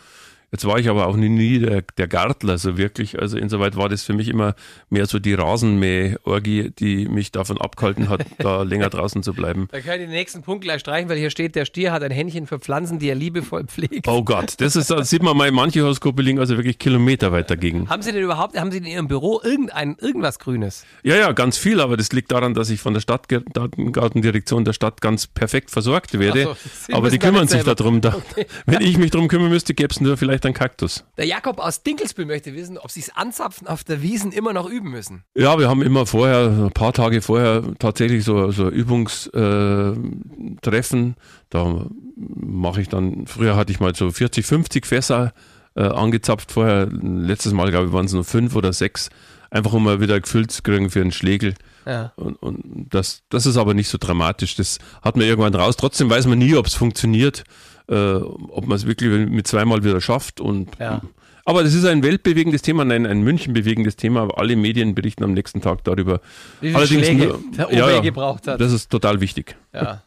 Jetzt 0.53 0.67
war 0.67 0.79
ich 0.79 0.91
aber 0.91 1.07
auch 1.07 1.17
nie 1.17 1.61
der, 1.61 1.83
der 1.97 2.09
Gartler 2.09 2.59
so 2.59 2.77
wirklich. 2.77 3.19
Also 3.19 3.39
insoweit 3.39 3.75
war 3.75 3.89
das 3.89 4.03
für 4.03 4.13
mich 4.13 4.29
immer 4.29 4.55
mehr 4.91 5.07
so 5.07 5.19
die 5.19 5.33
Rasenmäh-Orgie, 5.33 6.73
die 6.79 7.09
mich 7.09 7.33
davon 7.33 7.59
abgehalten 7.59 8.11
hat, 8.11 8.27
da 8.39 8.63
länger 8.63 8.91
draußen 8.91 9.23
zu 9.23 9.33
bleiben. 9.33 9.69
Da 9.73 9.81
kann 9.81 9.95
ich 9.95 10.01
den 10.01 10.11
nächsten 10.11 10.43
Punkt 10.43 10.63
gleich 10.63 10.81
streichen, 10.81 11.09
weil 11.09 11.17
hier 11.17 11.31
steht, 11.31 11.57
der 11.57 11.65
Stier 11.65 11.91
hat 11.91 12.03
ein 12.03 12.11
Händchen 12.11 12.47
für 12.47 12.59
Pflanzen, 12.59 12.99
die 12.99 13.09
er 13.09 13.15
liebevoll 13.15 13.65
pflegt. 13.65 14.07
Oh 14.07 14.23
Gott, 14.23 14.61
das 14.61 14.77
ist, 14.77 14.91
das 14.91 15.09
sieht 15.09 15.23
man 15.23 15.39
mal, 15.39 15.51
manche 15.53 15.81
Horoskope 15.81 16.21
liegen 16.21 16.39
also 16.39 16.59
wirklich 16.59 16.79
Kilometer 16.79 17.33
weit 17.33 17.51
dagegen. 17.51 17.89
Haben 17.89 18.03
Sie 18.03 18.13
denn 18.13 18.23
überhaupt, 18.23 18.59
haben 18.59 18.71
Sie 18.71 18.77
in 18.77 18.85
Ihrem 18.85 19.09
Büro 19.09 19.41
irgendein, 19.43 19.97
irgendwas 19.99 20.39
Grünes? 20.39 20.85
Ja, 21.03 21.17
ja, 21.17 21.33
ganz 21.33 21.57
viel, 21.57 21.81
aber 21.81 21.97
das 21.97 22.13
liegt 22.13 22.31
daran, 22.31 22.53
dass 22.53 22.69
ich 22.69 22.83
von 22.83 22.93
der 22.93 23.01
Stadtgartendirektion 23.01 24.67
der 24.67 24.75
Stadt 24.75 25.01
ganz 25.01 25.27
perfekt 25.27 25.71
versorgt 25.71 26.19
werde. 26.19 26.55
So, 26.89 26.95
aber 26.95 27.09
die 27.09 27.19
kümmern 27.19 27.49
sich 27.49 27.63
darum. 27.63 28.03
Da, 28.03 28.17
okay. 28.17 28.47
Wenn 28.67 28.83
ich 28.83 28.99
mich 28.99 29.13
darum 29.13 29.29
kümmern 29.29 29.49
müsste, 29.49 29.73
gäbe 29.73 29.95
es 29.95 30.01
nur 30.03 30.19
vielleicht 30.19 30.42
vielleicht 30.43 30.47
ein 30.47 30.55
Kaktus. 30.55 31.05
Der 31.17 31.27
Jakob 31.27 31.59
aus 31.59 31.83
Dinkelsbühl 31.83 32.27
möchte 32.27 32.55
wissen, 32.55 32.79
ob 32.79 32.91
Sie 32.91 33.01
es 33.01 33.15
anzapfen 33.15 33.67
auf 33.67 33.85
der 33.85 34.03
Wiesen 34.03 34.33
immer 34.33 34.53
noch 34.53 34.69
üben 34.69 34.91
müssen. 34.91 35.25
Ja, 35.35 35.59
wir 35.59 35.69
haben 35.69 35.83
immer 35.83 36.07
vorher, 36.07 36.49
ein 36.49 36.73
paar 36.73 36.93
Tage 36.93 37.23
vorher 37.23 37.63
tatsächlich 37.79 38.25
so, 38.25 38.51
so 38.51 38.69
Übungstreffen. 38.69 41.11
Äh, 41.11 41.15
da 41.51 41.87
mache 42.17 42.81
ich 42.81 42.89
dann, 42.89 43.27
früher 43.27 43.57
hatte 43.57 43.73
ich 43.73 43.81
mal 43.81 43.95
so 43.95 44.11
40, 44.11 44.45
50 44.45 44.87
Fässer 44.87 45.33
äh, 45.75 45.83
angezapft 45.83 46.53
vorher. 46.53 46.89
Letztes 46.91 47.53
Mal, 47.53 47.71
glaube 47.71 47.89
ich, 47.89 47.93
waren 47.93 48.07
es 48.07 48.13
nur 48.13 48.25
fünf 48.25 48.57
oder 48.57 48.73
sechs. 48.73 49.11
Einfach 49.51 49.75
um 49.75 49.85
mal 49.85 50.01
wieder 50.01 50.19
gefüllt 50.19 50.51
zu 50.51 50.63
kriegen 50.63 50.89
für 50.89 51.03
einen 51.03 51.13
Schlegel. 51.13 51.55
Ja. 51.85 52.13
Und, 52.17 52.37
und 52.37 52.87
das, 52.89 53.23
das 53.29 53.45
ist 53.45 53.59
aber 53.59 53.75
nicht 53.75 53.89
so 53.89 53.99
dramatisch. 54.01 54.57
Das 54.57 54.79
hat 55.03 55.17
man 55.17 55.27
irgendwann 55.27 55.55
raus. 55.55 55.77
Trotzdem 55.77 56.09
weiß 56.09 56.27
man 56.27 56.39
nie, 56.39 56.55
ob 56.55 56.67
es 56.67 56.75
funktioniert 56.75 57.45
äh, 57.93 58.23
ob 58.23 58.67
man 58.67 58.77
es 58.77 58.87
wirklich 58.87 59.29
mit 59.29 59.47
zweimal 59.47 59.85
wieder 59.85 60.01
schafft. 60.01 60.41
Und, 60.41 60.71
ja. 60.79 61.03
Aber 61.45 61.63
das 61.63 61.75
ist 61.75 61.85
ein 61.85 62.03
weltbewegendes 62.03 62.63
Thema, 62.63 62.85
nein, 62.85 63.05
ein 63.07 63.23
Münchenbewegendes 63.23 63.97
Thema. 63.97 64.29
Alle 64.37 64.57
Medien 64.57 64.95
berichten 64.95 65.25
am 65.25 65.33
nächsten 65.33 65.61
Tag 65.61 65.85
darüber. 65.85 66.21
Wie 66.61 66.69
viele 66.69 66.79
Allerdings 66.79 67.07
Schläge 67.07 67.27
nur, 67.27 67.41
der 67.57 67.67
OB 67.69 67.75
ja, 67.75 68.01
gebraucht 68.01 68.47
hat. 68.47 68.61
Das 68.61 68.73
ist 68.73 68.91
total 68.91 69.21
wichtig. 69.21 69.57
Ja. 69.75 70.03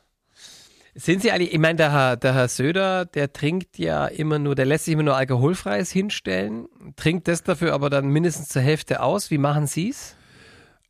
Sind 0.98 1.22
Sie 1.22 1.32
eigentlich, 1.32 1.54
ich 1.54 1.60
meine, 1.60 1.76
der 1.76 1.92
Herr, 1.92 2.16
der 2.16 2.34
Herr 2.34 2.48
Söder, 2.48 3.06
der 3.06 3.34
trinkt 3.34 3.78
ja 3.78 4.08
immer 4.08 4.40
nur, 4.40 4.56
der 4.56 4.66
lässt 4.66 4.86
sich 4.86 4.94
immer 4.94 5.04
nur 5.04 5.18
alkoholfreies 5.18 5.92
hinstellen, 5.92 6.68
trinkt 6.96 7.28
das 7.28 7.44
dafür 7.44 7.74
aber 7.74 7.90
dann 7.90 8.08
mindestens 8.08 8.48
zur 8.48 8.62
Hälfte 8.62 9.04
aus. 9.04 9.30
Wie 9.30 9.38
machen 9.38 9.68
Sie 9.68 9.90
es? 9.90 10.16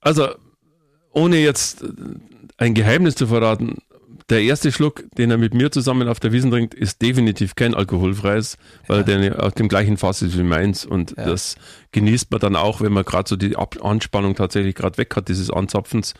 Also, 0.01 0.29
ohne 1.11 1.37
jetzt 1.37 1.83
ein 2.57 2.75
Geheimnis 2.75 3.15
zu 3.15 3.25
verraten, 3.25 3.79
der 4.29 4.41
erste 4.41 4.71
Schluck, 4.71 5.03
den 5.17 5.29
er 5.29 5.37
mit 5.37 5.53
mir 5.53 5.71
zusammen 5.71 6.07
auf 6.07 6.19
der 6.19 6.31
Wiesen 6.31 6.49
trinkt, 6.49 6.73
ist 6.73 7.01
definitiv 7.01 7.55
kein 7.55 7.75
alkoholfreies, 7.75 8.57
weil 8.87 8.99
ja. 8.99 9.03
der 9.03 9.43
aus 9.43 9.53
dem 9.53 9.67
gleichen 9.67 9.97
Fass 9.97 10.21
ist 10.21 10.37
wie 10.37 10.43
meins. 10.43 10.85
Und 10.85 11.15
ja. 11.15 11.25
das 11.25 11.55
genießt 11.95 12.29
man 12.29 12.41
dann 12.41 12.57
auch, 12.57 12.81
wenn 12.81 12.91
man 12.91 13.05
gerade 13.05 13.29
so 13.29 13.37
die 13.37 13.55
Anspannung 13.55 14.35
tatsächlich 14.35 14.75
gerade 14.75 14.97
weg 14.97 15.15
hat, 15.15 15.29
dieses 15.29 15.49
Anzapfens. 15.49 16.13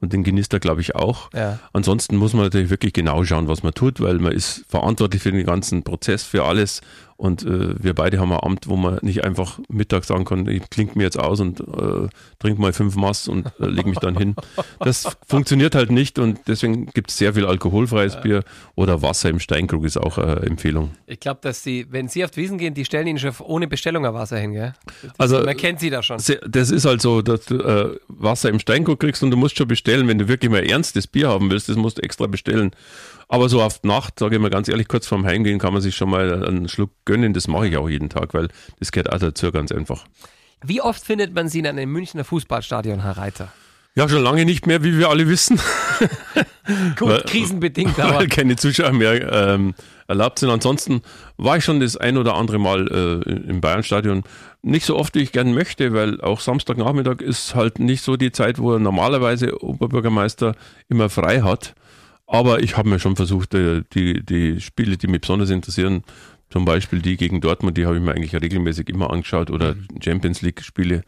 Und 0.00 0.12
den 0.12 0.24
genießt 0.24 0.52
er, 0.52 0.60
glaube 0.60 0.82
ich, 0.82 0.94
auch. 0.94 1.30
Ja. 1.32 1.58
Ansonsten 1.72 2.16
muss 2.16 2.34
man 2.34 2.42
natürlich 2.42 2.70
wirklich 2.70 2.92
genau 2.92 3.24
schauen, 3.24 3.48
was 3.48 3.62
man 3.62 3.72
tut, 3.72 4.00
weil 4.00 4.18
man 4.18 4.32
ist 4.32 4.64
verantwortlich 4.68 5.22
für 5.22 5.32
den 5.32 5.46
ganzen 5.46 5.84
Prozess, 5.84 6.24
für 6.24 6.44
alles. 6.44 6.82
Und 7.22 7.44
äh, 7.44 7.80
wir 7.80 7.94
beide 7.94 8.18
haben 8.18 8.32
ein 8.32 8.40
Amt, 8.40 8.66
wo 8.66 8.74
man 8.74 8.98
nicht 9.02 9.22
einfach 9.22 9.60
mittags 9.68 10.08
sagen 10.08 10.24
kann, 10.24 10.48
ich 10.48 10.68
klinge 10.70 10.90
mir 10.96 11.04
jetzt 11.04 11.20
aus 11.20 11.38
und 11.38 11.60
äh, 11.60 12.08
trinke 12.40 12.60
mal 12.60 12.72
fünf 12.72 12.96
Mass 12.96 13.28
und 13.28 13.46
äh, 13.60 13.66
lege 13.66 13.88
mich 13.88 14.00
dann 14.00 14.18
hin. 14.18 14.34
Das 14.80 15.16
funktioniert 15.28 15.76
halt 15.76 15.92
nicht 15.92 16.18
und 16.18 16.40
deswegen 16.48 16.86
gibt 16.86 17.10
es 17.10 17.18
sehr 17.18 17.34
viel 17.34 17.46
alkoholfreies 17.46 18.20
Bier 18.22 18.42
oder 18.74 19.02
Wasser 19.02 19.30
im 19.30 19.38
Steinkrug 19.38 19.84
ist 19.84 19.98
auch 19.98 20.18
eine 20.18 20.40
Empfehlung. 20.42 20.90
Ich 21.06 21.20
glaube, 21.20 21.38
dass 21.42 21.62
sie, 21.62 21.86
wenn 21.90 22.08
sie 22.08 22.24
auf 22.24 22.32
die 22.32 22.40
Wiesen 22.42 22.58
gehen, 22.58 22.74
die 22.74 22.84
stellen 22.84 23.06
ihnen 23.06 23.20
schon 23.20 23.32
ohne 23.38 23.68
Bestellung 23.68 24.04
ein 24.04 24.14
Wasser 24.14 24.38
hin, 24.38 24.54
gell? 24.54 24.72
Also, 25.22 25.42
man 25.44 25.56
kennt 25.56 25.80
sie 25.80 25.90
da 25.90 26.02
schon. 26.02 26.18
Das 26.48 26.70
ist 26.70 26.84
halt 26.84 27.00
so, 27.00 27.22
dass 27.22 27.46
du 27.46 27.56
äh, 27.58 27.96
Wasser 28.08 28.48
im 28.50 28.58
Steinkrug 28.58 29.00
kriegst 29.00 29.22
und 29.22 29.30
du 29.30 29.36
musst 29.36 29.56
schon 29.56 29.68
bestellen, 29.68 30.06
wenn 30.08 30.18
du 30.18 30.28
wirklich 30.28 30.50
mal 30.50 30.64
ernstes 30.68 31.06
Bier 31.06 31.28
haben 31.28 31.50
willst, 31.50 31.68
das 31.68 31.76
musst 31.76 31.98
du 31.98 32.02
extra 32.02 32.26
bestellen. 32.26 32.72
Aber 33.28 33.48
so 33.48 33.62
auf 33.62 33.82
Nacht, 33.82 34.18
sage 34.18 34.36
ich 34.36 34.40
mal 34.42 34.50
ganz 34.50 34.68
ehrlich, 34.68 34.88
kurz 34.88 35.06
vorm 35.06 35.24
Heimgehen 35.24 35.58
kann 35.58 35.72
man 35.72 35.80
sich 35.80 35.96
schon 35.96 36.10
mal 36.10 36.44
einen 36.46 36.68
Schluck 36.68 36.90
gönnen. 37.06 37.32
Das 37.32 37.48
mache 37.48 37.68
ich 37.68 37.76
auch 37.76 37.88
jeden 37.88 38.10
Tag, 38.10 38.34
weil 38.34 38.48
das 38.78 38.92
gehört 38.92 39.10
auch 39.12 39.18
dazu 39.18 39.50
ganz 39.52 39.72
einfach. 39.72 40.04
Wie 40.64 40.80
oft 40.82 41.02
findet 41.04 41.34
man 41.34 41.48
sie 41.48 41.60
in 41.60 41.66
einem 41.66 41.90
Münchner 41.90 42.24
Fußballstadion, 42.24 43.02
Herr 43.02 43.16
Reiter? 43.16 43.52
Ja, 43.94 44.08
schon 44.08 44.22
lange 44.22 44.44
nicht 44.44 44.66
mehr, 44.66 44.82
wie 44.84 44.96
wir 44.98 45.08
alle 45.10 45.28
wissen, 45.28 45.60
Gut, 46.98 47.08
Weil- 47.08 47.22
krisenbedingt, 47.22 47.98
aber 47.98 48.14
weil 48.20 48.28
keine 48.28 48.56
Zuschauer 48.56 48.92
mehr 48.92 49.30
ähm, 49.32 49.74
erlaubt 50.12 50.38
sind. 50.38 50.50
Ansonsten 50.50 51.02
war 51.36 51.56
ich 51.56 51.64
schon 51.64 51.80
das 51.80 51.96
ein 51.96 52.16
oder 52.16 52.34
andere 52.34 52.58
Mal 52.58 53.22
äh, 53.26 53.30
im 53.30 53.60
Bayernstadion. 53.60 54.22
Nicht 54.62 54.86
so 54.86 54.96
oft, 54.96 55.14
wie 55.14 55.20
ich 55.20 55.32
gern 55.32 55.54
möchte, 55.54 55.92
weil 55.92 56.20
auch 56.20 56.40
Samstagnachmittag 56.40 57.20
ist 57.20 57.54
halt 57.54 57.78
nicht 57.78 58.02
so 58.02 58.16
die 58.16 58.32
Zeit, 58.32 58.58
wo 58.58 58.74
er 58.74 58.78
normalerweise 58.78 59.62
Oberbürgermeister 59.62 60.54
immer 60.88 61.08
frei 61.08 61.40
hat. 61.40 61.74
Aber 62.26 62.62
ich 62.62 62.76
habe 62.76 62.88
mir 62.88 62.98
schon 62.98 63.16
versucht, 63.16 63.54
äh, 63.54 63.82
die, 63.92 64.24
die 64.24 64.60
Spiele, 64.60 64.96
die 64.96 65.08
mich 65.08 65.22
besonders 65.22 65.50
interessieren, 65.50 66.04
zum 66.50 66.64
Beispiel 66.64 67.00
die 67.00 67.16
gegen 67.16 67.40
Dortmund, 67.40 67.78
die 67.78 67.86
habe 67.86 67.96
ich 67.96 68.02
mir 68.02 68.12
eigentlich 68.12 68.34
regelmäßig 68.34 68.88
immer 68.90 69.10
angeschaut 69.10 69.50
oder 69.50 69.74
Champions 70.02 70.42
League 70.42 70.62
Spiele. 70.62 71.02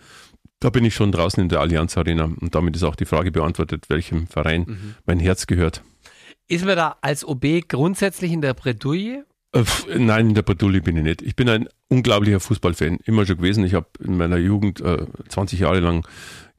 Da 0.60 0.70
bin 0.70 0.84
ich 0.84 0.94
schon 0.94 1.12
draußen 1.12 1.42
in 1.42 1.50
der 1.50 1.60
Allianz 1.60 1.98
Arena 1.98 2.24
und 2.24 2.54
damit 2.54 2.74
ist 2.74 2.82
auch 2.82 2.96
die 2.96 3.04
Frage 3.04 3.30
beantwortet, 3.30 3.90
welchem 3.90 4.26
Verein 4.26 4.94
mein 5.04 5.20
Herz 5.20 5.46
gehört. 5.46 5.82
Ist 6.48 6.64
man 6.64 6.76
da 6.76 6.96
als 7.00 7.26
OB 7.26 7.68
grundsätzlich 7.68 8.32
in 8.32 8.40
der 8.40 8.54
Bredouille? 8.54 9.24
Äh, 9.52 9.64
Nein, 9.96 10.30
in 10.30 10.34
der 10.34 10.42
Bredouille 10.42 10.80
bin 10.80 10.96
ich 10.96 11.02
nicht. 11.02 11.22
Ich 11.22 11.36
bin 11.36 11.48
ein 11.48 11.68
unglaublicher 11.88 12.40
Fußballfan, 12.40 12.98
immer 13.04 13.24
schon 13.26 13.36
gewesen. 13.36 13.64
Ich 13.64 13.74
habe 13.74 13.86
in 14.02 14.16
meiner 14.16 14.36
Jugend 14.36 14.80
äh, 14.80 15.06
20 15.28 15.60
Jahre 15.60 15.80
lang 15.80 16.06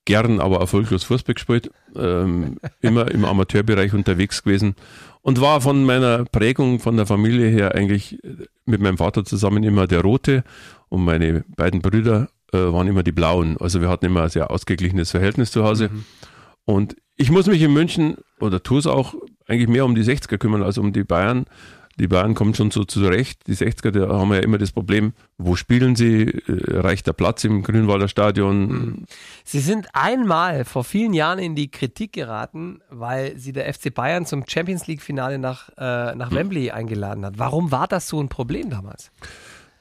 gern, 0.05 0.39
aber 0.39 0.59
erfolglos 0.59 1.03
Fußball 1.03 1.35
gespielt, 1.35 1.71
ähm, 1.95 2.57
immer 2.81 3.11
im 3.11 3.25
Amateurbereich 3.25 3.93
unterwegs 3.93 4.43
gewesen 4.43 4.75
und 5.21 5.41
war 5.41 5.59
von 5.61 5.83
meiner 5.83 6.25
Prägung, 6.25 6.79
von 6.79 6.95
der 6.95 7.07
Familie 7.07 7.49
her 7.49 7.75
eigentlich 7.75 8.23
äh, 8.23 8.45
mit 8.65 8.81
meinem 8.81 8.97
Vater 8.97 9.25
zusammen 9.25 9.63
immer 9.63 9.87
der 9.87 10.01
Rote 10.01 10.43
und 10.89 11.03
meine 11.03 11.43
beiden 11.55 11.81
Brüder 11.81 12.29
äh, 12.53 12.57
waren 12.57 12.87
immer 12.87 13.03
die 13.03 13.11
Blauen. 13.11 13.57
Also 13.57 13.81
wir 13.81 13.89
hatten 13.89 14.05
immer 14.05 14.23
ein 14.23 14.29
sehr 14.29 14.51
ausgeglichenes 14.51 15.11
Verhältnis 15.11 15.51
zu 15.51 15.63
Hause. 15.63 15.89
Und 16.65 16.95
ich 17.15 17.31
muss 17.31 17.47
mich 17.47 17.61
in 17.61 17.73
München, 17.73 18.17
oder 18.39 18.61
tue 18.61 18.79
es 18.79 18.87
auch, 18.87 19.15
eigentlich 19.47 19.69
mehr 19.69 19.85
um 19.85 19.95
die 19.95 20.03
60er 20.03 20.37
kümmern 20.37 20.63
als 20.63 20.77
um 20.77 20.93
die 20.93 21.03
Bayern. 21.03 21.45
Die 21.97 22.07
Bayern 22.07 22.33
kommen 22.33 22.53
schon 22.53 22.71
so 22.71 22.83
zurecht. 22.83 23.47
Die 23.47 23.55
60er, 23.55 23.91
da 23.91 24.09
haben 24.09 24.29
wir 24.29 24.37
ja 24.37 24.43
immer 24.43 24.57
das 24.57 24.73
Problem, 24.73 25.13
wo 25.37 25.55
spielen 25.55 25.95
sie? 25.95 26.23
Äh, 26.23 26.79
Reicht 26.79 27.07
der 27.07 27.13
Platz 27.13 27.45
im 27.45 27.63
Grünwalder 27.63 28.09
Stadion? 28.09 29.05
Sie 29.45 29.61
sind 29.61 29.87
einmal 29.93 30.65
vor 30.65 30.83
vielen 30.83 31.13
Jahren 31.13 31.39
in 31.39 31.55
die 31.55 31.71
Kritik 31.71 32.11
geraten, 32.11 32.81
weil 32.89 33.37
sie 33.37 33.53
der 33.53 33.73
FC 33.73 33.93
Bayern 33.93 34.25
zum 34.25 34.43
Champions 34.45 34.87
League 34.87 35.01
Finale 35.01 35.39
nach, 35.39 35.69
äh, 35.77 36.15
nach 36.15 36.31
Wembley 36.31 36.71
eingeladen 36.71 37.25
hat. 37.25 37.39
Warum 37.39 37.71
war 37.71 37.87
das 37.87 38.09
so 38.09 38.21
ein 38.21 38.27
Problem 38.27 38.69
damals? 38.69 39.11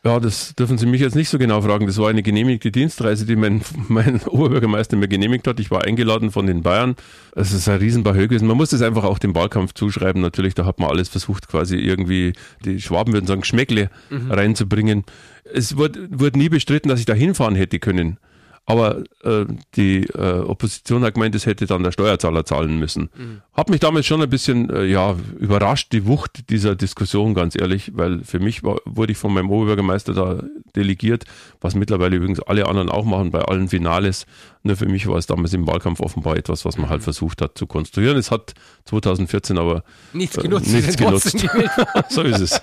Ja, 0.05 0.21
das 0.21 0.55
dürfen 0.55 0.77
Sie 0.77 0.85
mich 0.85 1.01
jetzt 1.01 1.17
nicht 1.17 1.31
so 1.31 1.39
genau 1.39 1.63
fragen. 1.63 1.87
Das 1.87 1.97
war 1.97 2.11
eine 2.11 2.23
genehmigte 2.23 2.71
Dienstreise, 2.71 3.25
die 3.25 3.37
mein, 3.37 3.63
mein 3.89 4.21
Oberbürgermeister 4.23 4.97
mir 4.97 5.09
genehmigt 5.09 5.47
hat. 5.47 5.59
Ich 5.61 5.71
war 5.71 5.85
eingeladen 5.85 6.31
von 6.31 6.47
den 6.47 6.63
Bayern. 6.63 6.95
Es 7.35 7.53
ist 7.53 7.69
ein 7.69 7.79
Riesenbahö 7.79 8.29
gewesen. 8.29 8.47
Man 8.47 8.59
muss 8.59 8.71
das 8.71 8.83
einfach 8.83 9.05
auch 9.05 9.19
dem 9.19 9.35
Wahlkampf 9.35 9.73
zuschreiben. 9.73 10.21
Natürlich, 10.21 10.55
da 10.55 10.67
hat 10.67 10.79
man 10.79 10.91
alles 10.91 11.09
versucht, 11.09 11.49
quasi 11.49 11.77
irgendwie, 11.77 12.35
die 12.67 12.83
Schwaben 12.83 13.15
würden 13.15 13.27
sagen, 13.27 13.41
Geschmäckle 13.41 13.89
reinzubringen. 14.29 15.05
Es 15.51 15.79
wurde, 15.79 16.07
wurde 16.11 16.39
nie 16.39 16.51
bestritten, 16.51 16.91
dass 16.91 17.01
ich 17.01 17.07
da 17.07 17.15
hinfahren 17.15 17.55
hätte 17.55 17.79
können. 17.79 18.19
Aber 18.67 19.05
äh, 19.23 19.45
die 19.77 20.05
äh, 20.05 20.41
Opposition 20.41 21.05
hat 21.05 21.15
gemeint, 21.15 21.35
es 21.35 21.45
hätte 21.45 21.67
dann 21.67 21.83
der 21.83 21.93
Steuerzahler 21.93 22.47
zahlen 22.47 22.79
müssen. 22.79 23.11
Hat 23.53 23.69
mich 23.69 23.81
damals 23.81 24.07
schon 24.07 24.23
ein 24.23 24.31
bisschen 24.31 24.71
äh, 24.71 24.85
ja, 24.85 25.17
überrascht, 25.39 25.93
die 25.93 26.07
Wucht 26.07 26.49
dieser 26.49 26.75
Diskussion, 26.75 27.35
ganz 27.35 27.61
ehrlich, 27.61 27.93
weil 27.95 28.25
für 28.25 28.39
mich 28.39 28.63
war, 28.63 28.79
wurde 28.87 29.13
ich 29.13 29.19
von 29.19 29.35
meinem 29.35 29.51
Oberbürgermeister 29.51 30.15
da 30.15 30.43
delegiert, 30.75 31.25
was 31.61 31.75
mittlerweile 31.75 32.17
übrigens 32.17 32.41
alle 32.41 32.67
anderen 32.67 32.89
auch 32.89 33.05
machen 33.05 33.31
bei 33.31 33.41
allen 33.41 33.69
Finales. 33.69 34.27
Nur 34.63 34.77
für 34.77 34.87
mich 34.87 35.07
war 35.07 35.19
es 35.19 35.27
damals 35.27 35.53
im 35.53 35.67
Wahlkampf 35.67 36.01
offenbar 36.01 36.37
etwas, 36.37 36.65
was 36.65 36.79
man 36.79 36.89
halt 36.89 37.03
versucht 37.03 37.43
hat 37.43 37.59
zu 37.59 37.67
konstruieren. 37.67 38.17
Es 38.17 38.31
hat 38.31 38.55
2014 38.87 39.59
aber 39.59 39.85
Nichts 40.15 40.39
äh, 40.39 40.43
genutzt. 40.43 40.73
Nichts 40.73 40.97
genutzt. 40.97 41.37
so 42.09 42.23
ist 42.23 42.41
es. 42.41 42.63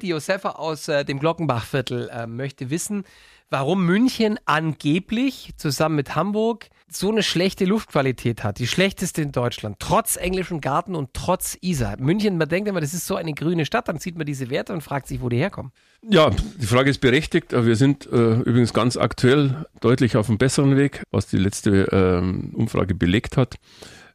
Die 0.00 0.08
Josefa 0.08 0.50
aus 0.52 0.88
äh, 0.88 1.04
dem 1.04 1.18
Glockenbachviertel 1.18 2.08
äh, 2.08 2.26
möchte 2.26 2.70
wissen, 2.70 3.04
warum 3.50 3.84
München 3.84 4.38
angeblich 4.44 5.52
zusammen 5.56 5.96
mit 5.96 6.14
Hamburg 6.14 6.68
so 6.90 7.10
eine 7.10 7.22
schlechte 7.22 7.64
Luftqualität 7.64 8.44
hat. 8.44 8.58
Die 8.58 8.66
schlechteste 8.66 9.22
in 9.22 9.32
Deutschland. 9.32 9.76
Trotz 9.78 10.16
englischem 10.16 10.60
Garten 10.60 10.94
und 10.94 11.10
trotz 11.12 11.56
Isar. 11.60 11.96
München, 11.98 12.38
man 12.38 12.48
denkt 12.48 12.68
immer, 12.68 12.80
das 12.80 12.94
ist 12.94 13.06
so 13.06 13.16
eine 13.16 13.34
grüne 13.34 13.66
Stadt. 13.66 13.88
Dann 13.88 13.98
sieht 13.98 14.16
man 14.16 14.26
diese 14.26 14.48
Werte 14.48 14.72
und 14.72 14.80
fragt 14.80 15.06
sich, 15.06 15.20
wo 15.20 15.28
die 15.28 15.36
herkommen. 15.36 15.72
Ja, 16.08 16.30
die 16.30 16.66
Frage 16.66 16.90
ist 16.90 17.00
berechtigt. 17.00 17.52
Wir 17.52 17.76
sind 17.76 18.06
äh, 18.06 18.36
übrigens 18.36 18.72
ganz 18.72 18.96
aktuell 18.96 19.66
deutlich 19.80 20.16
auf 20.16 20.28
einem 20.28 20.38
besseren 20.38 20.76
Weg, 20.76 21.02
was 21.10 21.26
die 21.26 21.38
letzte 21.38 21.88
ähm, 21.92 22.52
Umfrage 22.54 22.94
belegt 22.94 23.36
hat. 23.36 23.56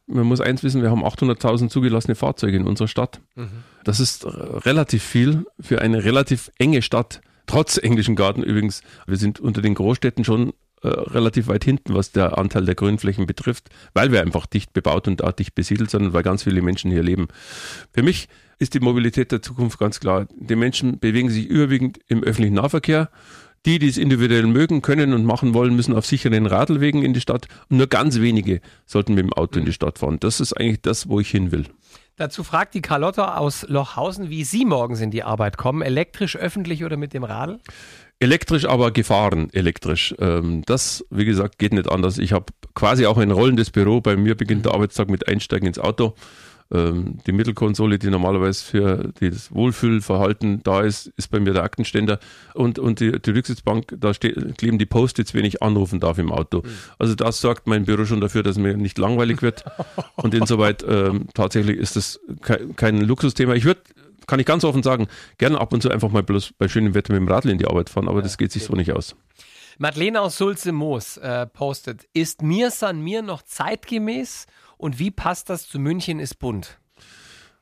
Man 0.06 0.26
muss 0.26 0.40
eins 0.40 0.62
wissen, 0.62 0.82
wir 0.82 0.90
haben 0.90 1.04
800.000 1.04 1.68
zugelassene 1.70 2.14
Fahrzeuge 2.14 2.56
in 2.56 2.66
unserer 2.66 2.88
Stadt. 2.88 3.20
Das 3.84 4.00
ist 4.00 4.24
äh, 4.24 4.28
relativ 4.28 5.02
viel 5.02 5.46
für 5.60 5.80
eine 5.80 6.04
relativ 6.04 6.50
enge 6.58 6.82
Stadt. 6.82 7.20
Trotz 7.46 7.78
englischen 7.78 8.16
Garten 8.16 8.42
übrigens. 8.42 8.82
Wir 9.06 9.16
sind 9.16 9.40
unter 9.40 9.62
den 9.62 9.74
Großstädten 9.74 10.24
schon 10.24 10.52
äh, 10.82 10.88
relativ 10.88 11.48
weit 11.48 11.64
hinten, 11.64 11.94
was 11.94 12.12
der 12.12 12.36
Anteil 12.38 12.64
der 12.64 12.74
Grünflächen 12.74 13.26
betrifft, 13.26 13.70
weil 13.94 14.12
wir 14.12 14.20
einfach 14.20 14.46
dicht 14.46 14.72
bebaut 14.72 15.08
und 15.08 15.22
dicht 15.38 15.54
besiedelt 15.54 15.90
sind 15.90 16.06
und 16.06 16.12
weil 16.12 16.22
ganz 16.22 16.42
viele 16.42 16.62
Menschen 16.62 16.90
hier 16.90 17.02
leben. 17.02 17.28
Für 17.92 18.02
mich 18.02 18.28
ist 18.58 18.74
die 18.74 18.80
Mobilität 18.80 19.32
der 19.32 19.42
Zukunft 19.42 19.78
ganz 19.78 20.00
klar. 20.00 20.26
Die 20.38 20.56
Menschen 20.56 20.98
bewegen 20.98 21.30
sich 21.30 21.46
überwiegend 21.46 21.98
im 22.06 22.22
öffentlichen 22.22 22.54
Nahverkehr. 22.54 23.10
Die, 23.66 23.78
die 23.78 23.88
es 23.88 23.96
individuell 23.96 24.46
mögen, 24.46 24.82
können 24.82 25.14
und 25.14 25.24
machen 25.24 25.54
wollen, 25.54 25.74
müssen 25.74 25.94
auf 25.94 26.04
sicheren 26.04 26.44
Radlwegen 26.44 27.02
in 27.02 27.14
die 27.14 27.22
Stadt. 27.22 27.48
Und 27.70 27.78
nur 27.78 27.86
ganz 27.86 28.20
wenige 28.20 28.60
sollten 28.84 29.14
mit 29.14 29.24
dem 29.24 29.32
Auto 29.32 29.58
in 29.58 29.64
die 29.64 29.72
Stadt 29.72 29.98
fahren. 29.98 30.20
Das 30.20 30.38
ist 30.38 30.52
eigentlich 30.52 30.82
das, 30.82 31.08
wo 31.08 31.18
ich 31.18 31.30
hin 31.30 31.50
will. 31.50 31.64
Dazu 32.16 32.44
fragt 32.44 32.74
die 32.74 32.82
Carlotta 32.82 33.38
aus 33.38 33.66
Lochhausen, 33.68 34.30
wie 34.30 34.44
Sie 34.44 34.64
morgens 34.64 35.00
in 35.00 35.10
die 35.10 35.24
Arbeit 35.24 35.56
kommen. 35.56 35.82
Elektrisch, 35.82 36.36
öffentlich 36.36 36.84
oder 36.84 36.96
mit 36.96 37.12
dem 37.12 37.24
Radl? 37.24 37.58
Elektrisch, 38.20 38.66
aber 38.66 38.92
gefahren 38.92 39.48
elektrisch. 39.52 40.14
Ähm, 40.20 40.62
das, 40.66 41.04
wie 41.10 41.24
gesagt, 41.24 41.58
geht 41.58 41.72
nicht 41.72 41.90
anders. 41.90 42.18
Ich 42.18 42.32
habe 42.32 42.46
quasi 42.74 43.06
auch 43.06 43.18
ein 43.18 43.32
rollendes 43.32 43.70
Büro. 43.70 44.00
Bei 44.00 44.16
mir 44.16 44.36
beginnt 44.36 44.64
der 44.64 44.74
Arbeitstag 44.74 45.10
mit 45.10 45.26
Einsteigen 45.26 45.66
ins 45.66 45.80
Auto. 45.80 46.14
Ähm, 46.72 47.18
die 47.26 47.32
Mittelkonsole, 47.32 47.98
die 47.98 48.08
normalerweise 48.08 48.64
für 48.64 49.12
das 49.20 49.54
Wohlfühlverhalten 49.54 50.62
da 50.62 50.82
ist, 50.82 51.08
ist 51.16 51.30
bei 51.30 51.40
mir 51.40 51.52
der 51.52 51.62
Aktenständer. 51.62 52.18
Und, 52.54 52.78
und 52.78 53.00
die, 53.00 53.12
die 53.20 53.30
Rücksitzbank, 53.30 53.96
da 53.98 54.14
ste 54.14 54.32
kleben 54.56 54.78
die 54.78 54.86
Post-its, 54.86 55.34
wenn 55.34 55.44
ich 55.44 55.62
anrufen 55.62 56.00
darf 56.00 56.18
im 56.18 56.32
Auto. 56.32 56.62
Also 56.98 57.14
das 57.14 57.40
sorgt 57.40 57.66
mein 57.66 57.84
Büro 57.84 58.04
schon 58.04 58.20
dafür, 58.20 58.42
dass 58.42 58.56
mir 58.56 58.76
nicht 58.76 58.98
langweilig 58.98 59.42
wird. 59.42 59.64
Und 60.16 60.34
insoweit 60.34 60.84
ähm, 60.88 61.26
tatsächlich 61.34 61.76
ist 61.76 61.96
das 61.96 62.20
kein, 62.40 62.76
kein 62.76 63.00
Luxusthema. 63.00 63.54
Ich 63.54 63.64
würde 63.64 63.80
kann 64.26 64.40
ich 64.40 64.46
ganz 64.46 64.64
offen 64.64 64.82
sagen, 64.82 65.08
gerne 65.36 65.60
ab 65.60 65.74
und 65.74 65.82
zu 65.82 65.90
einfach 65.90 66.10
mal 66.10 66.22
bloß 66.22 66.54
bei 66.56 66.66
schönem 66.66 66.94
Wetter 66.94 67.12
mit 67.12 67.20
dem 67.20 67.28
Radl 67.28 67.50
in 67.50 67.58
die 67.58 67.66
Arbeit 67.66 67.90
fahren, 67.90 68.08
aber 68.08 68.22
das 68.22 68.38
geht 68.38 68.52
sich 68.52 68.64
so 68.64 68.74
nicht 68.74 68.90
aus. 68.92 69.14
Madeleine 69.78 70.20
aus 70.20 70.38
Sulze-Moos 70.38 71.16
äh, 71.16 71.46
postet, 71.46 72.06
ist 72.12 72.42
Mir 72.42 72.70
San 72.70 73.02
Mir 73.02 73.22
noch 73.22 73.42
zeitgemäß 73.42 74.46
und 74.76 74.98
wie 74.98 75.10
passt 75.10 75.50
das 75.50 75.68
zu 75.68 75.78
München 75.78 76.20
ist 76.20 76.38
bunt? 76.38 76.78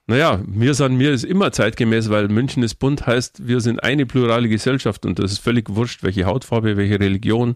Naja, 0.06 0.42
mir 0.46 0.74
san 0.74 0.96
mir 0.96 1.12
ist 1.12 1.24
immer 1.24 1.52
zeitgemäß, 1.52 2.10
weil 2.10 2.28
München 2.28 2.62
ist 2.64 2.74
bunt 2.76 3.06
heißt, 3.06 3.46
wir 3.46 3.60
sind 3.60 3.82
eine 3.82 4.04
plurale 4.04 4.48
Gesellschaft 4.48 5.06
und 5.06 5.18
das 5.18 5.32
ist 5.32 5.38
völlig 5.38 5.70
wurscht, 5.70 6.02
welche 6.02 6.24
Hautfarbe, 6.24 6.76
welche 6.76 6.98
Religion, 6.98 7.54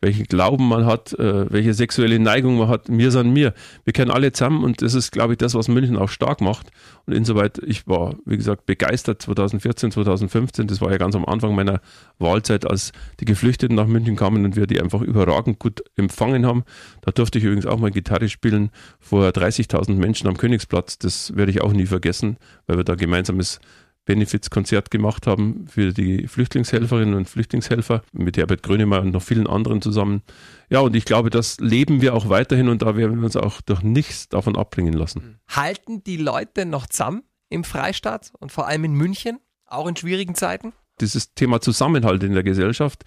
welchen 0.00 0.24
Glauben 0.24 0.68
man 0.68 0.86
hat, 0.86 1.12
äh, 1.18 1.50
welche 1.50 1.74
sexuelle 1.74 2.18
Neigung 2.18 2.56
man 2.56 2.68
hat. 2.68 2.88
Mir 2.88 3.10
san 3.10 3.32
mir. 3.32 3.52
Wir 3.84 3.92
kennen 3.92 4.10
alle 4.10 4.32
zusammen 4.32 4.64
und 4.64 4.82
das 4.82 4.94
ist, 4.94 5.12
glaube 5.12 5.34
ich, 5.34 5.38
das, 5.38 5.54
was 5.54 5.68
München 5.68 5.96
auch 5.96 6.08
stark 6.08 6.40
macht. 6.40 6.68
Und 7.06 7.12
insoweit, 7.12 7.58
ich 7.58 7.86
war, 7.86 8.14
wie 8.24 8.36
gesagt, 8.36 8.66
begeistert 8.66 9.20
2014, 9.22 9.92
2015. 9.92 10.66
Das 10.66 10.80
war 10.80 10.90
ja 10.90 10.96
ganz 10.96 11.14
am 11.14 11.26
Anfang 11.26 11.54
meiner 11.54 11.80
Wahlzeit, 12.18 12.66
als 12.66 12.92
die 13.20 13.26
Geflüchteten 13.26 13.76
nach 13.76 13.86
München 13.86 14.16
kamen 14.16 14.44
und 14.44 14.56
wir 14.56 14.66
die 14.66 14.80
einfach 14.80 15.02
überragend 15.02 15.58
gut 15.58 15.82
empfangen 15.96 16.46
haben. 16.46 16.64
Da 17.02 17.10
durfte 17.10 17.38
ich 17.38 17.44
übrigens 17.44 17.66
auch 17.66 17.78
mal 17.78 17.90
Gitarre 17.90 18.28
spielen 18.28 18.70
vor 18.98 19.28
30.000 19.28 19.94
Menschen 19.94 20.28
am 20.28 20.36
Königsplatz. 20.36 20.98
Das 20.98 21.36
werde 21.36 21.50
ich 21.50 21.60
auch 21.60 21.72
nie 21.72 21.86
vergessen, 21.86 22.38
weil 22.66 22.78
wir 22.78 22.84
da 22.84 22.94
gemeinsames 22.94 23.60
Benefizkonzert 24.04 24.90
gemacht 24.90 25.26
haben 25.26 25.66
für 25.68 25.92
die 25.92 26.26
Flüchtlingshelferinnen 26.26 27.14
und 27.14 27.28
Flüchtlingshelfer 27.28 28.02
mit 28.12 28.36
Herbert 28.36 28.62
Grönemeyer 28.62 29.02
und 29.02 29.12
noch 29.12 29.22
vielen 29.22 29.46
anderen 29.46 29.82
zusammen. 29.82 30.22
Ja, 30.68 30.80
und 30.80 30.96
ich 30.96 31.04
glaube, 31.04 31.30
das 31.30 31.60
leben 31.60 32.00
wir 32.00 32.14
auch 32.14 32.28
weiterhin 32.28 32.68
und 32.68 32.82
da 32.82 32.96
werden 32.96 33.18
wir 33.18 33.24
uns 33.24 33.36
auch 33.36 33.60
durch 33.60 33.82
nichts 33.82 34.28
davon 34.28 34.56
abbringen 34.56 34.94
lassen. 34.94 35.38
Halten 35.48 36.02
die 36.02 36.16
Leute 36.16 36.66
noch 36.66 36.86
zusammen 36.86 37.22
im 37.50 37.64
Freistaat 37.64 38.32
und 38.38 38.52
vor 38.52 38.66
allem 38.66 38.84
in 38.84 38.94
München, 38.94 39.38
auch 39.66 39.86
in 39.86 39.96
schwierigen 39.96 40.34
Zeiten? 40.34 40.72
Dieses 41.00 41.34
Thema 41.34 41.60
Zusammenhalt 41.60 42.22
in 42.22 42.34
der 42.34 42.42
Gesellschaft 42.42 43.04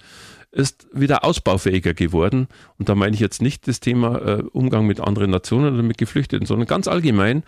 ist 0.51 0.87
wieder 0.93 1.23
ausbaufähiger 1.23 1.93
geworden. 1.93 2.47
Und 2.77 2.89
da 2.89 2.95
meine 2.95 3.15
ich 3.15 3.19
jetzt 3.19 3.41
nicht 3.41 3.67
das 3.67 3.79
Thema 3.79 4.17
äh, 4.19 4.43
Umgang 4.51 4.85
mit 4.85 4.99
anderen 4.99 5.31
Nationen 5.31 5.73
oder 5.73 5.83
mit 5.83 5.97
Geflüchteten, 5.97 6.45
sondern 6.45 6.67
ganz 6.67 6.87
allgemein 6.87 7.43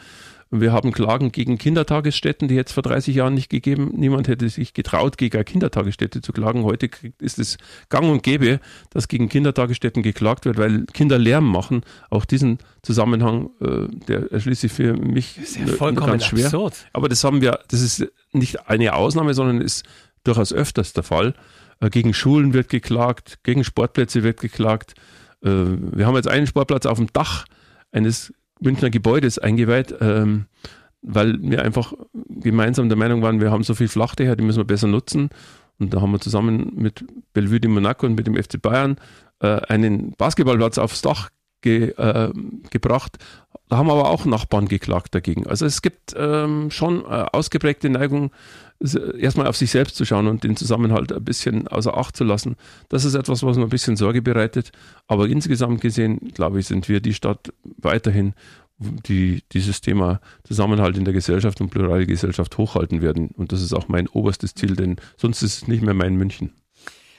wir 0.61 0.73
haben 0.73 0.91
Klagen 0.91 1.31
gegen 1.31 1.57
Kindertagesstätten, 1.57 2.47
die 2.47 2.55
jetzt 2.55 2.71
vor 2.71 2.83
30 2.83 3.15
Jahren 3.15 3.33
nicht 3.33 3.49
gegeben. 3.49 3.91
Niemand 3.95 4.27
hätte 4.27 4.47
sich 4.49 4.73
getraut, 4.73 5.17
gegen 5.17 5.37
eine 5.37 5.45
Kindertagesstätte 5.45 6.21
zu 6.21 6.33
klagen. 6.33 6.63
Heute 6.63 6.89
ist 7.19 7.39
es 7.39 7.57
gang 7.89 8.09
und 8.09 8.23
gäbe, 8.23 8.59
dass 8.89 9.07
gegen 9.07 9.29
Kindertagesstätten 9.29 10.03
geklagt 10.03 10.45
wird, 10.45 10.57
weil 10.57 10.85
Kinder 10.93 11.17
Lärm 11.17 11.49
machen. 11.49 11.81
Auch 12.09 12.25
diesen 12.25 12.59
Zusammenhang, 12.81 13.49
äh, 13.61 13.87
der 14.07 14.31
erschließt 14.31 14.61
sich 14.61 14.71
für 14.71 14.93
mich 14.93 15.35
das 15.35 15.51
ist 15.51 15.57
ja 15.57 15.67
vollkommen 15.67 16.11
ganz 16.11 16.25
schwer. 16.25 16.45
Absurd. 16.45 16.73
Aber 16.93 17.09
das 17.09 17.23
haben 17.23 17.41
wir, 17.41 17.59
das 17.69 17.81
ist 17.81 18.07
nicht 18.31 18.67
eine 18.69 18.93
Ausnahme, 18.93 19.33
sondern 19.33 19.61
ist 19.61 19.85
durchaus 20.23 20.53
öfters 20.53 20.93
der 20.93 21.03
Fall. 21.03 21.33
Äh, 21.79 21.89
gegen 21.89 22.13
Schulen 22.13 22.53
wird 22.53 22.69
geklagt, 22.69 23.39
gegen 23.43 23.63
Sportplätze 23.63 24.23
wird 24.23 24.39
geklagt. 24.39 24.93
Äh, 25.43 25.49
wir 25.49 26.05
haben 26.05 26.15
jetzt 26.15 26.27
einen 26.27 26.47
Sportplatz 26.47 26.85
auf 26.85 26.97
dem 26.97 27.11
Dach 27.13 27.45
eines 27.91 28.33
Münchner 28.59 28.89
Gebäudes 28.89 29.39
eingeweiht, 29.39 29.95
ähm, 29.99 30.45
weil 31.01 31.37
wir 31.41 31.63
einfach 31.63 31.93
gemeinsam 32.29 32.89
der 32.89 32.97
Meinung 32.97 33.21
waren, 33.21 33.39
wir 33.39 33.51
haben 33.51 33.63
so 33.63 33.75
viel 33.75 33.87
Flachdächer, 33.87 34.35
die 34.35 34.43
müssen 34.43 34.59
wir 34.59 34.65
besser 34.65 34.87
nutzen. 34.87 35.29
Und 35.77 35.93
da 35.93 36.01
haben 36.01 36.11
wir 36.11 36.19
zusammen 36.19 36.71
mit 36.75 37.05
Bellevue 37.33 37.59
de 37.59 37.69
Monaco 37.69 38.05
und 38.05 38.15
mit 38.15 38.27
dem 38.27 38.35
FC 38.35 38.61
Bayern 38.61 38.97
äh, 39.41 39.59
einen 39.67 40.13
Basketballplatz 40.17 40.77
aufs 40.77 41.01
Dach 41.01 41.29
ge, 41.61 41.89
äh, 41.97 42.31
gebracht. 42.71 43.17
Da 43.67 43.77
haben 43.77 43.89
aber 43.89 44.09
auch 44.09 44.25
Nachbarn 44.25 44.67
geklagt 44.67 45.15
dagegen. 45.15 45.47
Also 45.47 45.65
es 45.65 45.81
gibt 45.81 46.15
ähm, 46.17 46.71
schon 46.71 47.01
äh, 47.01 47.25
ausgeprägte 47.31 47.89
Neigung, 47.89 48.31
erstmal 48.79 49.47
auf 49.47 49.55
sich 49.55 49.71
selbst 49.71 49.95
zu 49.95 50.05
schauen 50.05 50.27
und 50.27 50.43
den 50.43 50.55
Zusammenhalt 50.55 51.11
ein 51.11 51.23
bisschen 51.23 51.67
außer 51.67 51.97
Acht 51.97 52.15
zu 52.15 52.23
lassen. 52.23 52.55
Das 52.89 53.05
ist 53.05 53.15
etwas, 53.15 53.43
was 53.43 53.57
mir 53.57 53.63
ein 53.63 53.69
bisschen 53.69 53.95
Sorge 53.95 54.21
bereitet. 54.21 54.71
Aber 55.07 55.27
insgesamt 55.27 55.81
gesehen, 55.81 56.31
glaube 56.33 56.59
ich, 56.59 56.67
sind 56.67 56.89
wir 56.89 56.99
die 56.99 57.13
Stadt 57.13 57.53
weiterhin, 57.77 58.33
die 58.77 59.43
dieses 59.53 59.81
Thema 59.81 60.19
Zusammenhalt 60.43 60.97
in 60.97 61.05
der 61.05 61.13
Gesellschaft 61.13 61.61
und 61.61 61.69
plurale 61.69 62.05
Gesellschaft 62.05 62.57
hochhalten 62.57 63.01
werden. 63.01 63.29
Und 63.35 63.51
das 63.51 63.61
ist 63.61 63.73
auch 63.73 63.87
mein 63.87 64.07
oberstes 64.07 64.53
Ziel, 64.53 64.75
denn 64.75 64.97
sonst 65.17 65.41
ist 65.41 65.57
es 65.63 65.67
nicht 65.67 65.81
mehr 65.81 65.93
mein 65.93 66.15
München. 66.15 66.51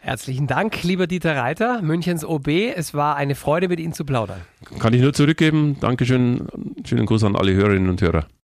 Herzlichen 0.07 0.47
Dank, 0.47 0.85
lieber 0.85 1.09
Dieter 1.09 1.35
Reiter, 1.35 1.83
Münchens 1.83 2.25
OB. 2.25 2.47
Es 2.77 2.95
war 2.95 3.17
eine 3.17 3.35
Freude, 3.35 3.67
mit 3.67 3.81
Ihnen 3.81 3.93
zu 3.93 4.05
plaudern. 4.05 4.41
Kann 4.79 4.95
ich 4.95 5.01
nur 5.01 5.13
zurückgeben. 5.13 5.79
Dankeschön. 5.81 6.47
Schönen 6.85 7.07
Gruß 7.07 7.25
an 7.25 7.35
alle 7.35 7.55
Hörerinnen 7.55 7.89
und 7.89 8.01
Hörer. 8.01 8.29